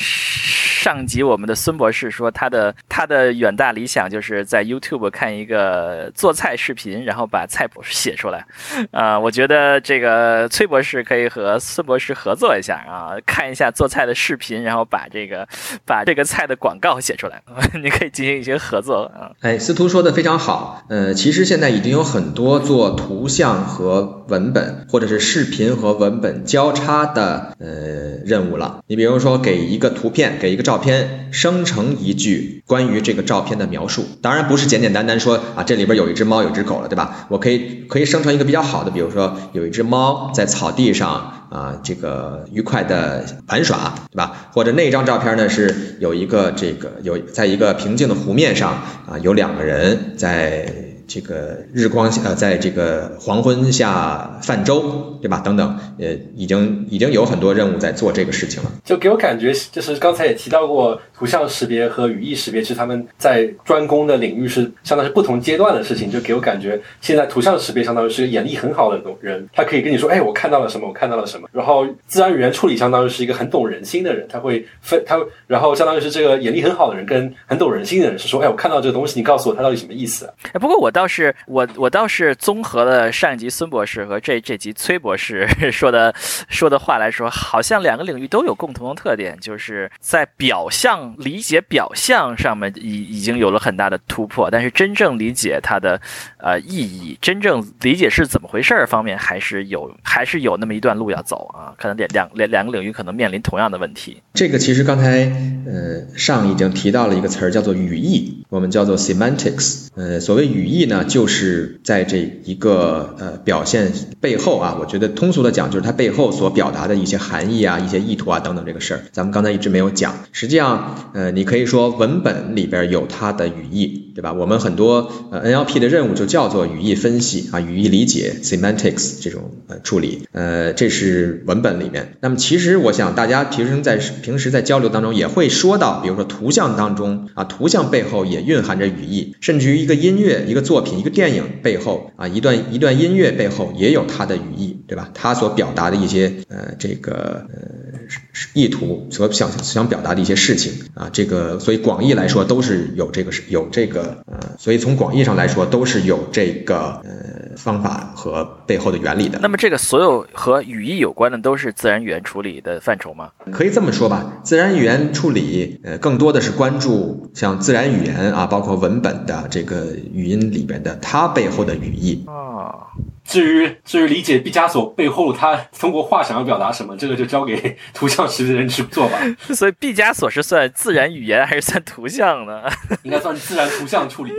[0.87, 8.45] 上集我们的孙博士说他的他的远大理想就是在 YouTube 看一个做菜视频，然后把菜谱写出来。
[8.91, 15.45] 啊，我觉得这个崔博士可以和孙博士合作一下啊，看一下做菜的视频，然后把这个
[15.85, 17.17] 把这个菜的广告写。
[17.17, 17.41] 出来，
[17.83, 19.31] 你可以进行一些合作啊。
[19.41, 20.83] 哎，司徒说的非常好。
[20.87, 28.83] 呃，其实现在已经有很多做图像和文本，或者是视频和文本交叉的呃任务了。
[28.87, 34.05] 你比如说，给一个图片，给一个照照片生成一句关于这个照片的描述。
[34.21, 37.25] 当然不是简简单单说啊，这里边有一只猫，有只狗了，对吧？
[37.29, 41.33] 我可以可以生成一个比较好的，比如说有一只猫在草地上。
[41.49, 44.49] 啊，这个愉快的玩耍，对吧？
[44.51, 48.73] 或者那张照片呢，是有一个这个有在一个平静的湖面上
[49.09, 50.86] 啊，有两个人在。
[51.07, 55.39] 这个日光下，在这个黄昏下泛舟，对吧？
[55.39, 58.71] 等等，呃，已经已经有很多任务在做这个事情了。
[58.83, 66.11] 就给我感觉，就是刚才也提到过，图像识别和语义识别，其实他们在专攻的领域是相当是不同阶段的事情。
[66.11, 71.47] 就给我感觉，现在图像识别相当于是个眼力很好的人，他可以跟你说，哎，我看到了什么，我看到了什么。
[71.53, 80.29] 然后自然语言处理相当于是一个很懂人心的人，他会分他，然后相当于是这个眼力很好的人跟很懂人心的人是说，哎，我看到这个东西，你告诉我它到底什么意思？
[80.51, 80.91] 哎，不过我。
[80.97, 86.11] 倒是我，我倒是综合了上一集孙博士和这这集崔博士 说的
[86.49, 96.01] 说的话来说，好像两个领域都有共同的特点，就是在表象理解表象上面已已经有了很大的突破，但是真正理解它的
[96.39, 104.23] 呃意义，真正理解是怎么回事儿方面，还是有还是有那么一段路要走啊，可能两两两两个领域可能面临同样的问题。
[104.33, 105.31] 这个其实刚才
[105.67, 110.86] 呃上已经提到了一个词儿叫做语义，我们叫做 semantics，呃，所谓语义。
[110.87, 120.15] 那，就是在这一个呃表现背后啊，我觉得通俗的讲，就是它背后所表达的一些含义啊、一些意图啊等等这个事儿，咱们刚才一直没有讲。
[120.31, 124.33] 实际上，呃，你可以说文本里边有它的语义，对吧？
[124.33, 132.15] 我们很多呃 NLP 的任务就叫做语义分析啊、语义理解 （semantics） 这种呃处理，呃，这是文本里面。
[132.21, 140.81] 那么其实我想大家平时在平时在交流当中也会说到，比如说图像当中啊，图像背后也蕴含着语义，甚至于一个音乐一个作。
[140.87, 145.09] 品一个电影背后啊，一段一段音乐背后也有它的语义，对吧？
[145.13, 148.07] 它所表达的一些呃这个呃
[148.53, 159.39] 意图，所想想表达的一些事情啊，这个所以广义来说都是有这个有这个呃，所以从广义上来说都是有这个呃方法和背后的原理的。
[159.41, 163.31] 那么这个所有和语义有关的都是自然语言处理的范畴吗？
[163.51, 170.67] 可以这么说吧，自然语言处理呃更多的是关注像自然语言啊，包括文本的这个语音里。
[170.67, 172.75] 边的它背后的语义啊，
[173.23, 179.17] 至于至于理解毕加索背后他通过画想要表达什么，这个就交给图像识别人去做吧。
[179.55, 182.63] 所以毕加索是算自然语言还是算图像呢？
[183.03, 184.31] 应该算自然图像处理。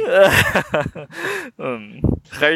[1.58, 2.00] 嗯，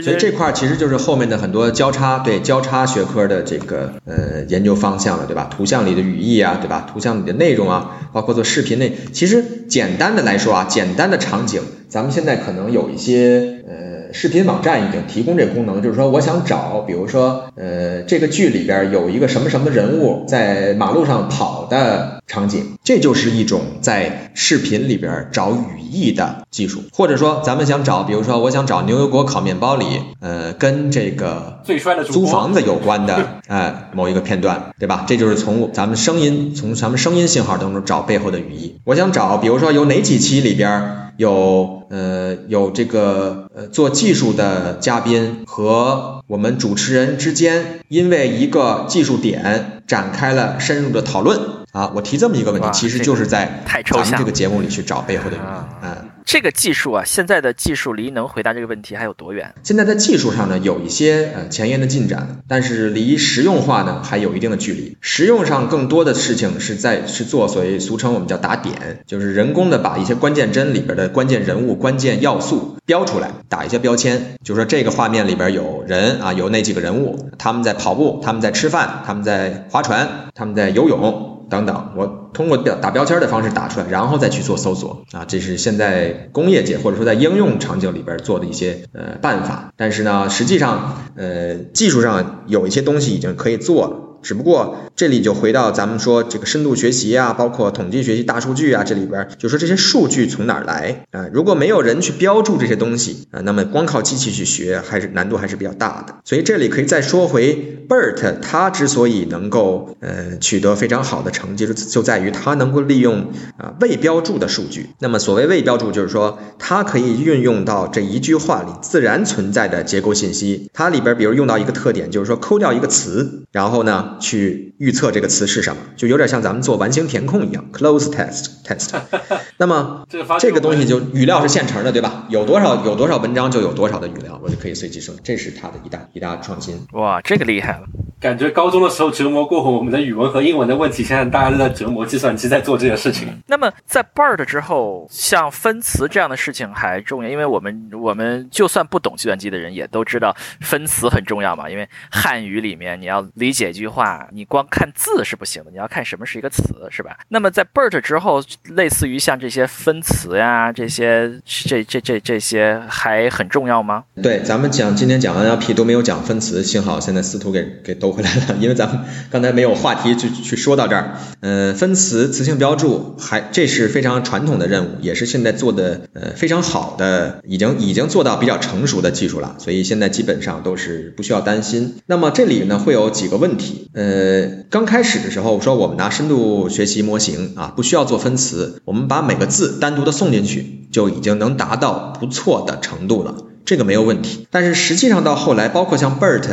[0.02, 5.48] 所以这块其实就是后面的很多交叉对交叉学科的这个呃研究方向了，对吧？
[5.50, 6.86] 图像里的语义啊，对吧？
[6.92, 11.62] 图像里的内容啊，包括做视频内，其实简单的来说啊，简单的场景。
[11.88, 29.84] 咱们现在可能有一些呃视频网站已经提供这个功能，就是说我想找，比如说呃这个剧里边有一个什么什么人物在马路上跑的场景，这就是一种在视频里边找语义的技术，或者说咱们想找，比如说我想找牛油果烤面包里，
[30.20, 35.04] 呃跟这个最衰的租房子有关的， 哎某一个片段，对吧？
[35.06, 38.76] 这就是从咱们声音从咱们声音信号当中找背后的语义。
[38.84, 40.98] 我想找，比如说有哪几期里边。
[41.18, 51.61] 有呃有这个呃做技术的嘉宾和我们主持人之间，因为一个技术点展开了深入的讨论。
[51.72, 51.92] 啊。
[51.94, 56.04] 我提这么一个问题，其实就是在咱们这个节目里去找背后的原因啊。
[56.24, 59.52] 这个技术啊，现在的技术离能回答这个问题还有多远？
[59.64, 64.96] 现在在技术上呢，有一些呃前沿的进展，但是离实用化呢还有一定的距离。
[65.00, 82.18] 实用上更多的事情是在是做所谓俗称我们叫打点，就是人工的把一些关键帧里边的关键人物、关键要素标出来，打一些标签，就说这个画面里边有人啊，有那几个人物，他们在跑步，他们在吃饭，他们在划船，他们在游泳等等，我。
[82.32, 89.70] 通过标打标签的方式打出来，然后再去做搜索啊，这是现在工业界或者说在应用场景里边做的一些呃办法。
[89.76, 94.01] 但是呢，实际上呃技术上有一些东西已经可以做了。
[94.22, 101.26] 只不过这里就回到咱们说这个深度学习啊，包括统计学习、大数据啊，这里边就说这些数据从哪儿来啊？
[101.32, 106.14] 如果没有人去标注这些东西啊，那么光靠机器去学还是难度还是比较大的。
[106.24, 114.90] 所以这里可以再说回 BERT，它之所以能够呃取得非常好的成绩，就就在于它能够利用啊未标注的数据。
[115.00, 120.70] 那么所谓未标注，就是说它可以运用到这一句话里自然存在的结构信息。
[120.72, 124.11] 它里边比如用到一个特点，就是说抠掉一个词，然后呢。
[124.20, 129.00] 去预测这个词是什么，就有点像咱们做完形填空一样，close test test。
[129.58, 130.06] 那么
[130.38, 132.26] 这个东西就语料是现成的，对吧？
[132.28, 136.86] 有多少有多少文章就有多少的语料，我就可以随机生成，这是它的一大一大创新。
[136.92, 137.84] 哇，这个厉害了。
[138.20, 143.26] 感觉高中的时候折磨过后，我们的语文和英文的问题，现在大家都在折磨计算机，在做这件事情。
[143.48, 151.68] 那么在 BERT 之后，像分词这样的事情还重要，因为我们我们就算不懂计算机的人，也都知道分词很重要嘛。
[151.68, 157.18] 因为汉语里面你要理解一句话，啊你光看字是不行的，你要看什么是一个词，是吧？
[157.28, 164.04] 那么在 BERT 之后，类似于像这些分词呀，这些这这这这些还很重要吗？
[164.22, 168.12] 对，咱们讲今天讲 NLP 都没有讲分词，幸好现在司徒给给兜。
[168.12, 171.16] 回来了，因为咱们刚才没有话题去去说到这儿。
[171.40, 179.56] 呃，分词、词性标注，还这是非常传统的任务，也是现在做的呃非常好的，已经已经做到比较成熟的技术了。
[179.58, 182.02] 所以现在基本上都是不需要担心。
[182.04, 183.90] 那么这里呢会有几个问题。
[183.94, 194.46] 呃，刚开始的时候说我们拿深度学习模型啊，不需要做分词，我们把每个字单独的送进去，就已经能达到不错的程度了，这个没有问题。
[194.50, 196.48] 但是实际上到后来，包括像 BERT。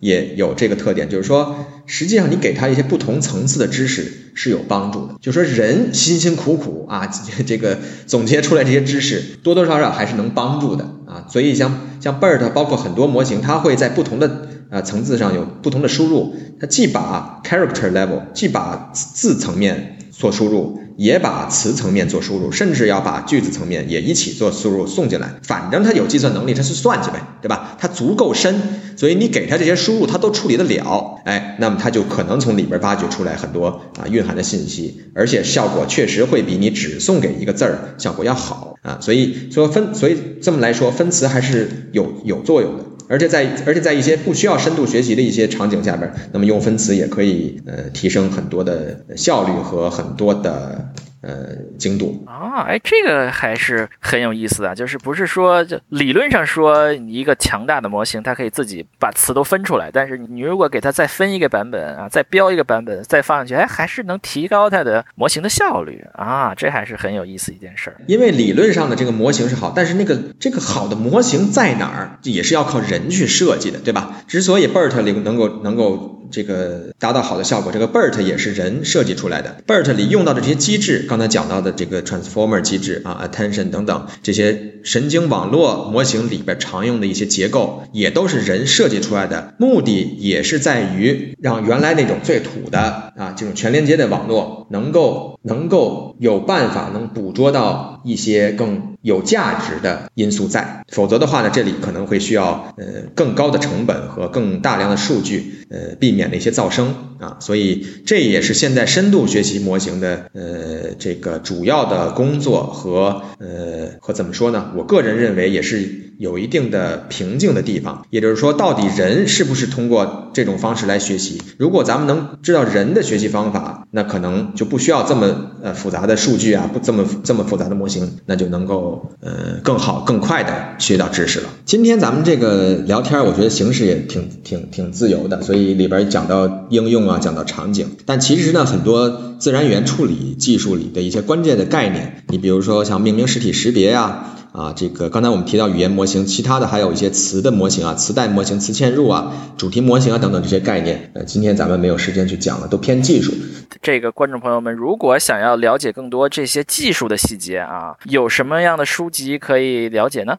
[0.00, 5.16] 也有这个特点，就是说，实际上你给他一些不同层次的知识是有帮助的。
[5.20, 7.06] 就说人辛辛苦苦啊，
[7.46, 7.76] 这个
[8.06, 11.26] 总结出来这些知识，多多少少还是能帮助的啊。
[11.28, 20.78] 所以像像 BERT，包括很多模型，它会在不同的啊层次上有不同的输入，它既把 character level，既把字层面做输入。
[20.96, 25.36] 也把词层面做输入，甚至要把句子层面也一起做输入送进来。
[25.42, 27.74] 反正它有计算能力，它去算去呗，对吧？
[27.78, 28.60] 它足够深，
[28.96, 31.22] 所以你给它这些输入，它都处理得了。
[31.24, 38.98] 哎，那么它就可能从里边挖掘出来很多啊蕴含的信息，而且效果确实会比你只送给一个字儿效果要好啊。
[39.00, 42.84] 所以说分，所以这么来说，分词还是有有作用的。
[43.10, 50.92] 而且在而且在一些不需要深度学习的一些场景下边，那么用分词也可以呃提升很多的效率和很多的。
[51.22, 67.96] 呃，精度啊，哎，这个还是很有意思的，就是不是说就理论上说一个强大的模型，它可以自己把词都分出来，但是你如果给它再分一个版本啊，再标一个版本，再放上去，哎，还是能提高它的模型的效率啊，这还是很有意思一件事儿。
[68.06, 74.22] 因为理论上的这个模型是好，但是那个这个好的模型在哪儿，也是要靠人去设计的，对吧？
[74.26, 76.16] 之所以 BERT 里能够能够。
[76.30, 79.56] 这个达到好的效果，这个 BERT 也是人设计出来的。
[79.66, 89.54] BERT 里用到的这些机制，刚才讲到的这个 Transformer 机制啊，Attention 等等这些神经网络模型里边常用的一些结构，也都是人设计出来的。
[89.58, 100.84] 目的也是在于让原来那种最土的啊这种全连接的网络，能够能够有办法能捕捉到一些更有价值的因素在。
[100.86, 102.84] 否则的话呢，这里可能会需要呃
[103.16, 106.20] 更高的成本和更大量的数据，呃避免。
[106.20, 114.72] 免的一些噪声啊，所以这也是现在深度学习模型的呃这个主要的工作和呃和怎么说呢？
[114.76, 118.04] 我个人认为也是有一定的瓶颈的地方。
[118.10, 121.40] 也就是说，到底人是不是通过这种方式来学习？
[121.56, 131.48] 如果咱们能知道人的学习方法，那可能就不需要这么呃复杂的数据啊，不这么这么复杂的模型，那就能够呃更好更快的学到知识了。
[131.64, 144.00] 今天咱们这个聊天，我觉得形式也挺挺挺自由的，所以里边讲到应用啊，讲到场景，但其实呢，很多自然语言处理技术里的一些关键的概念，你比如说像命名实体识别呀。
[144.02, 153.32] 啊，啊这个刚才我们提到语言模型，其他的还有一些词的模型啊，磁带模型、词嵌入啊、主题模型啊等等这些概念，呃，今天咱们没有时间去讲了，都偏技术。
[153.80, 160.38] 这个观众朋友们，如果想要了解更多这些技术的细节啊，有什么样的书籍可以了解呢？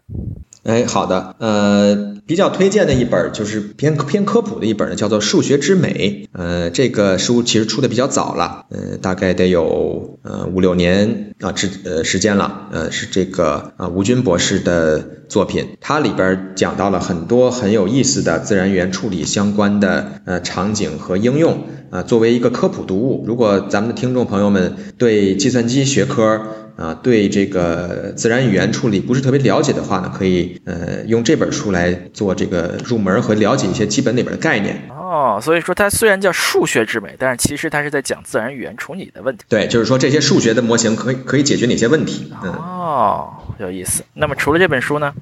[0.64, 6.30] 哎，好的，呃，比较推荐的一本就是偏偏科普的一本呢，叫做《数学之美》。
[6.40, 12.68] 呃，这个书其实出的比较早了，呃，大概得有呃五六年啊，之呃时间了。
[12.72, 21.64] 呃，是这个啊吴军博士的作品，它里边讲到了很多很有意思的自然语言处理相关的呃场景和应用。
[21.90, 26.42] 啊，作为一个科普读物，如果咱们的听众朋友们对计算机学科，
[26.76, 34.84] 啊，对这个自然语言处理不是特别了解的话呢，可以呃用这本书来做这个入门和了解一些基本里边的概念。
[35.12, 39.44] 哦，所以说它虽然叫数学之美，但是其实它是在讲自然语言处理的问题。
[39.50, 42.32] 对，就是说这些数学的模型可以可以解决哪些问题？
[42.42, 44.06] 嗯，哦，有意思。
[44.14, 45.14] 那么除了这本书呢？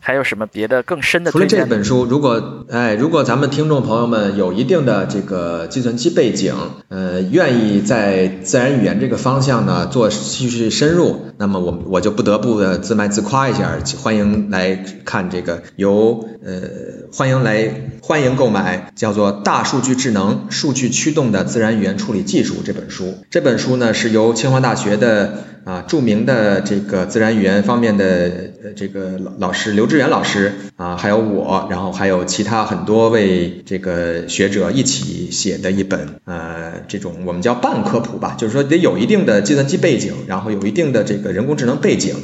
[0.00, 1.30] 还有什么别的更深的？
[1.30, 6.54] 除了这本书，如果哎，如果咱们听众朋友们有一定的这个计算机背景，
[6.88, 16.62] 呃，愿意在自然语言这个方向呢做继续深入，那么我我就不得不的自卖自夸一下，欢迎来看这个由呃，
[17.12, 23.14] 欢迎来欢迎购买叫做《大数据智能数据驱动的自然语言处理技术》这本书。
[23.30, 25.44] 这本书呢是由清华大学的。
[25.64, 28.30] 啊，著名的这个自然语言方面的
[28.74, 42.14] 这个老老师刘志远老师啊，还有我，然后还有其他很多位这个学者一起写的一本呃这种我们叫半科普吧，就是说得有一定的计算机背景，然后有一定的这个人工智能背景。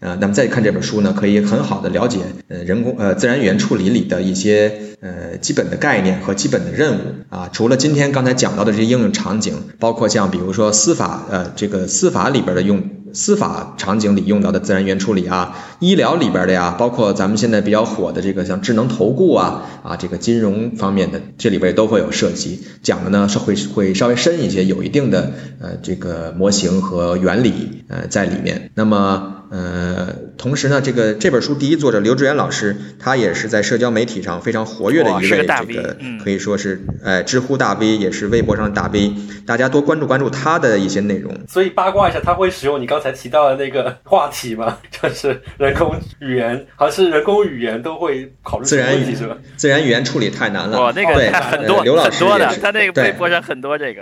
[0.00, 7.50] 呃，那么再看这本书呢，可以很好的了解呃人工呃自然语言处理里的一些呃基本的概念和基本的任务啊。
[7.52, 12.82] 除了今天刚才讲到的这些应用场景，包括像比如说司法呃这个司法里边的用
[13.12, 22.60] 司法场景里用到的自然源处理啊，医疗里边的呀，包括咱们现在比较火的这个像智能投顾啊啊这个金融方面的，这里边都会有涉及。
[22.82, 28.70] 讲的呢是会会稍微深一些，有一定的呃这个模型和原理呃在里面。
[28.74, 29.36] 那么。
[29.50, 35.44] 呃，同时呢，这个这本书第一作者刘志远老师，他也是在社交媒体上非常活跃的一位，这
[35.74, 39.12] 个可以说是，哎，知乎大 V，也是微博上的大 V，
[39.44, 41.34] 大家多关注关注他的一些内容。
[41.48, 44.78] 所以八卦一下，他会使用你刚才提到的那个话题吗？
[45.02, 49.36] 就是人工语言，还是人工语言都会考虑自然语是吧？
[49.56, 54.00] 自然语言处理太难了，哇，那个对，很多刘老师多的，他那个微博上很多这个。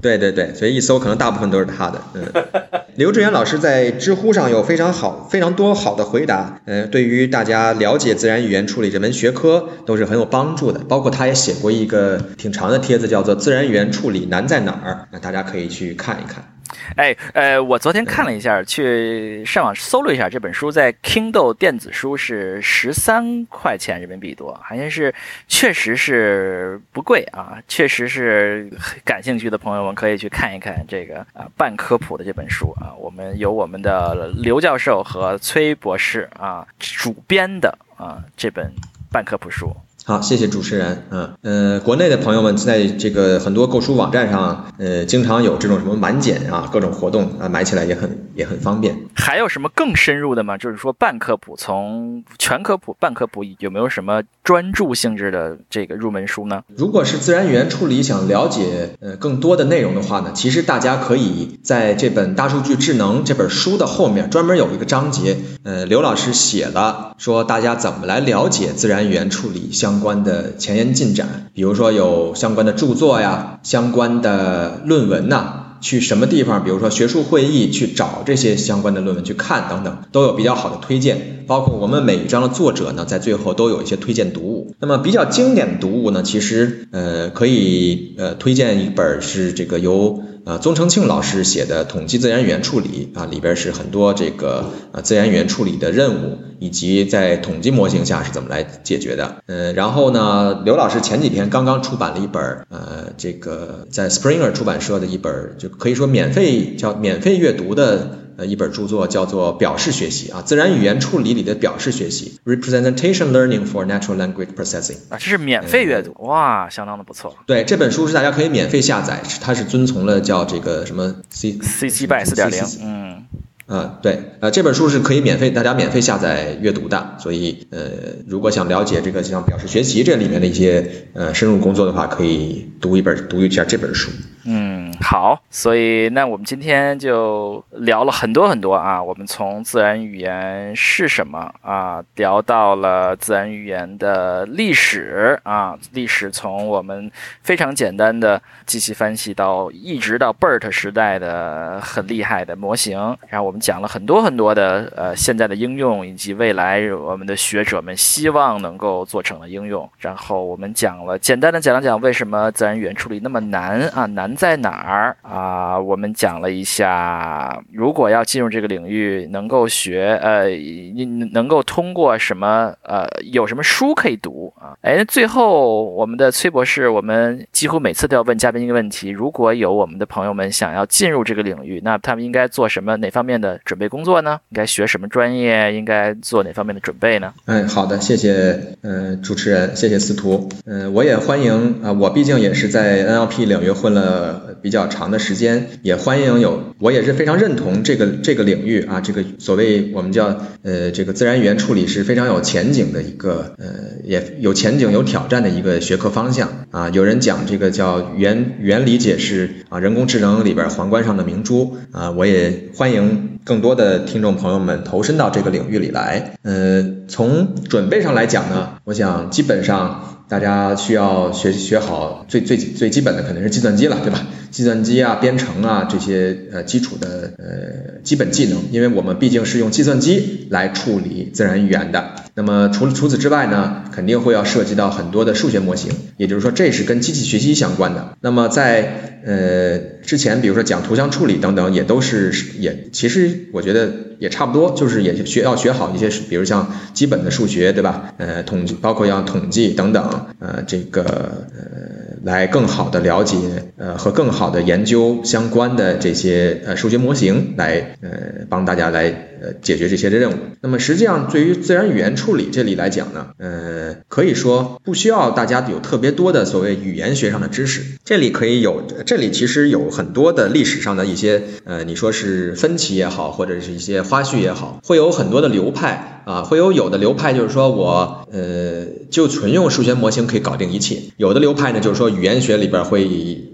[0.00, 2.00] 对对对，所以一搜可能大部分都是他的。
[2.14, 2.22] 嗯，
[2.96, 10.80] 刘志远老师在知乎上有非常好、非常多好的回答，嗯，对于大家了解自然语言处理这门学科都是很有帮助的。
[10.80, 16.55] 包括他也写过一个挺长的帖子，叫做《自然语言处理难在哪儿》，那大家可以去看一看。
[16.94, 25.12] 哎，呃，我昨天看了一下，去上网搜了一下，这本书在 Kindle 电子书是十三块钱人民币多，好像是
[25.48, 28.70] 确实是不贵啊，确实是
[29.04, 38.72] 感兴趣的朋友们可以去看一看这个啊半科普的这本书啊，我们有我们的刘教授和崔博士啊主编的啊这本
[39.10, 39.74] 半科普书。
[40.08, 41.02] 好，谢谢主持人。
[41.10, 48.96] 嗯，呃，国内的朋友们在这个很多购书网站上，呃，经常有这种什么满减啊，各种活动啊，买起来也很也很方便。
[49.16, 50.56] 还有什么更深入的吗？
[50.58, 56.62] 就是说半科普，从全科普、半科普有没有什么专注性质的这个入门书呢？
[56.76, 69.95] 如果是自然语言处理想了解呃更多的内容的话呢，其实大家可以在这本《大数据智能》这本书的后面专门有一个章节，呃，刘老师写了说大家怎么来了解自然语言处理相。
[69.96, 81.44] 相关的前沿进展，比如说有相关的著作呀，相关的论文呐，去什么地方，比如说学术会议去找这些相关的论文去看等等，都有比较好的推荐。
[81.46, 84.74] 包括我们每一章的作者呢，在最后都有一些推荐读物。
[84.80, 90.20] 那么比较经典的读物呢，其实呃可以呃推荐一本是这个由。
[90.46, 99.42] 呃，宗成庆老师写的《统计自然语言处理》啊，里边是很多这个啊自然语言处理的任务，以及在统计模型下是怎么来解决的。
[99.46, 117.34] 嗯，然后呢，刘老师前几天刚刚出版了一本呃，这个在 Springer 出版社的一本，就可以说免费叫免费阅读的呃一本著作，叫做《表示学习》啊，自然语言处理里的表示学习 （Representation Learning for Natural Language Processing） 啊，这是免费阅读，哇，相当的不错。
[117.46, 123.24] 对，这本书是大家可以免费下载，它是遵从了叫这个什么 C C C by 四点零，嗯。
[123.68, 127.90] 嗯，对，呃，这本书是可以免费，大家免费下载阅读的，所以，呃，
[128.28, 134.12] 如果想了解这个像表示学习这里面的一些呃深入工作的话，可以读一本，读一下这本书。
[134.48, 147.10] 嗯，好，所以那我们今天就聊了很多很多啊，我们从自然语言是什么啊，聊到了自然语言的历史啊，历史从我们
[147.42, 152.96] 非常简单的机器分析到一直到 BERT 时代的很厉害的模型，
[153.28, 164.35] 然后我们讲了很多很多的呃现在的应用以及未来我们的学者们希望能够做成的应用，然后我们讲了简单的讲了讲为什么自然语言处理那么难啊难。
[164.36, 165.78] 在哪儿啊？
[165.78, 174.76] 我们讲了一下，如果要进入这个领域，能够学呃，你能够通过什么呃，有什么书可以读啊？
[174.82, 182.96] 哎，最后我们的崔博士，我们几乎每次都要问嘉宾一个问题：如果有我们的朋友们想要进入这个领域，那他们应该做什么？
[182.98, 184.40] 哪方面的准备工作呢？
[184.50, 185.72] 应该学什么专业？
[185.74, 187.32] 应该做哪方面的准备呢？
[187.46, 194.25] 哎，好的，谢谢，嗯，主持人，谢谢司徒，嗯，我也欢迎啊，我毕竟也是在 NLP 领域混了。
[194.26, 203.66] 呃，比较长的时间，也欢迎有，我也是非常认同这个这个领域啊，这个所谓我们叫呃这个自然语言处理是非常有前景的一个呃
[204.04, 206.88] 也有前景有挑战的一个学科方向啊。
[206.90, 216.38] 有人讲这个叫语言语言理解是啊人工智能里边皇冠上的明珠啊，我也欢迎更多的听众朋友们投身到这个领域里来。
[216.42, 220.12] 呃，从准备上来讲呢，我想基本上。
[220.28, 224.26] 大家需要学学好最最最基本的可能是计算机了，对吧？
[224.56, 232.12] 计算机啊、编程啊这些呃基础的呃基本技能，因为我们毕竟是用计算机来处理自然语言的。
[232.34, 238.16] 那么除除此之外呢，肯定会要涉及到很多的数学模型，也就是说这是跟机器学习相关的。
[238.22, 243.92] 那么在呃之前，比如说讲图像处理等等，也都是也其实我觉得。
[244.18, 248.14] 也差不多，就是也学要学好一些，比如像基本的数学，对吧？
[248.16, 253.36] 呃，统计包括要统计等等，呃，这个呃，来更好的了解，
[253.76, 259.12] 呃，和更好好的研究相关的这些呃数学模型，来呃帮大家来。
[259.40, 260.34] 呃，解决这些的任务。
[260.60, 267.82] 那么实际上，对于自然语言处理这里来讲呢，呃，可以说不需要大家有特别多的所谓语言学上的知识。
[268.04, 281.02] 这里可以有，这里其实有很多的历史上的一些，呃，你说是分歧也好，或者是一些花絮也好，会有很多的流派啊，会有有的流派就是说我，呃，就纯用数学模型可以搞定一切。
[281.16, 283.08] 有的流派呢，就是说语言学里边会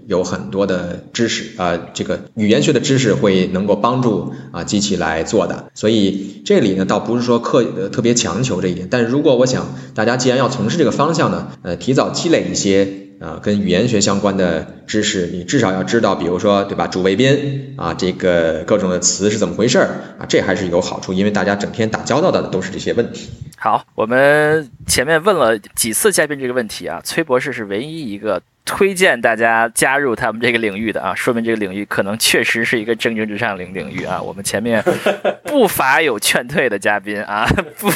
[0.07, 5.71] 有很多的知识啊，这个语言学的知识会能够帮助啊机器来做的。
[5.73, 12.87] 所以这里呢，倒不是说刻呃特别强求这一点，但是如果我想大家既然要从事这个方向呢，呃，提早积累一些
[13.19, 19.85] 啊跟语言学相关的知识，你至少要知道，比如说对吧，主谓宾啊，这个各种的词是怎么回事儿
[20.19, 23.29] 啊，这还是有好处，因为大家整天打交道的都是这些问题。
[23.57, 28.41] 好，我们前面问了几次嘉宾这个问题啊，崔博士是唯一一个。
[28.65, 34.21] 推荐大家加入他们这个领域的啊， 说明这个领域可能确实是一个蒸蒸日上领领域啊。
[34.21, 34.83] 我们前面
[35.43, 37.45] 不乏有劝退的嘉宾啊，
[37.77, 37.89] 不，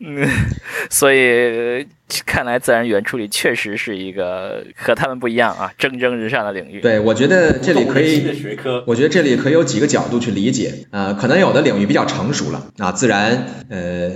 [0.00, 0.28] 嗯，
[0.90, 1.86] 所以。
[2.26, 6.78] 看来自然语言处理确实是一个和他们不一样啊，蒸蒸日上的领域。
[6.80, 8.46] 对，我觉得这里可以，
[8.86, 11.16] 我觉得这里可以有几个角度去理解啊。
[11.18, 14.10] 可能有的领域比较成熟了啊，自然呃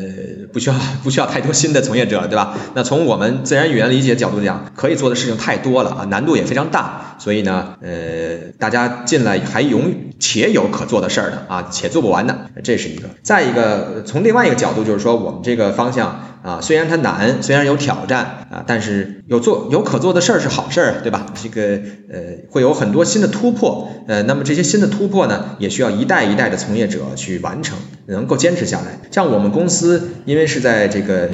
[0.53, 2.55] 不需要不需要太多新的从业者了，对吧？
[2.75, 9.81] 那从我们自然语言理解角度讲，可以做的事情太多了啊，难度也非常大，所以呢，呃，大家进来还有
[10.19, 13.09] 且有可做的事儿的啊，且做不完的，这是一个。
[13.23, 16.21] 再一个，从另外一个角度就是说，我们这个方向。
[16.41, 21.27] 啊，虽然它难，虽然有挑战啊，但是有做有可做的事儿是好事儿，对吧？
[21.35, 21.81] 这个
[22.11, 27.77] 呃，会有很多新的突破，呃，那么这些新的突破呢，也需要一代一代的从业者去完成，
[28.07, 29.01] 能够坚持下来。
[29.11, 31.29] 像我们公司，因为是在这个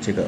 [0.00, 0.22] 这个，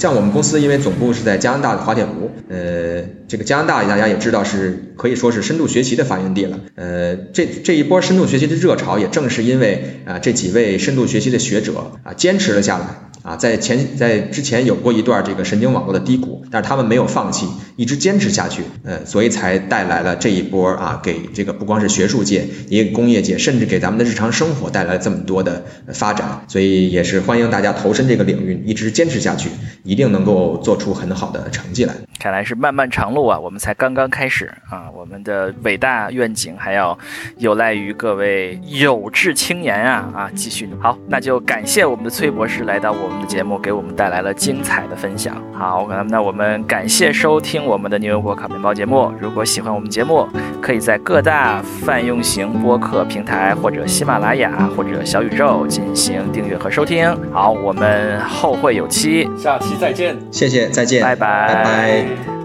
[0.00, 13.09] 像我们公司，因为总部是在加拿大的滑铁卢，呃，这个加拿大大家也知道是可以说是深度学习的发源地了，呃，这这一波深度学习的热潮，也正是因为啊这几位深度学习的学者啊坚持了下来。
[13.22, 29.50] 啊，在前在之前有过一段这个神经网络的低谷，但是他们没有放弃，一直坚持下去，呃，所以才带来了这一波啊，给这个不光是学术界，也给工业界，甚至给咱们的日常生活带来这么多的发展，所以也是欢迎大家投身这个领域，一直坚持下去，
[29.82, 31.94] 一定能够做出很好的成绩来。
[32.18, 34.50] 看来是漫漫长路啊，我们才刚刚开始。
[34.68, 36.96] 啊，我们的伟大愿景还要
[37.38, 40.68] 有赖于各位有志青年啊啊，继续。
[40.78, 45.36] 好，那就感谢我们的崔博士来到我我们的节目，给我们带来了精彩的分享。
[45.52, 49.12] 好，那我们感谢收听我们的牛油果烤面包节目。
[49.20, 50.26] 如果喜欢我们节目，
[50.62, 57.12] 可以在各大泛用型播客平台或者喜马拉雅或者小宇宙进行订阅和收听。
[57.32, 62.39] 好，我们后会有期，下期再见，谢谢，再见，拜拜，拜拜。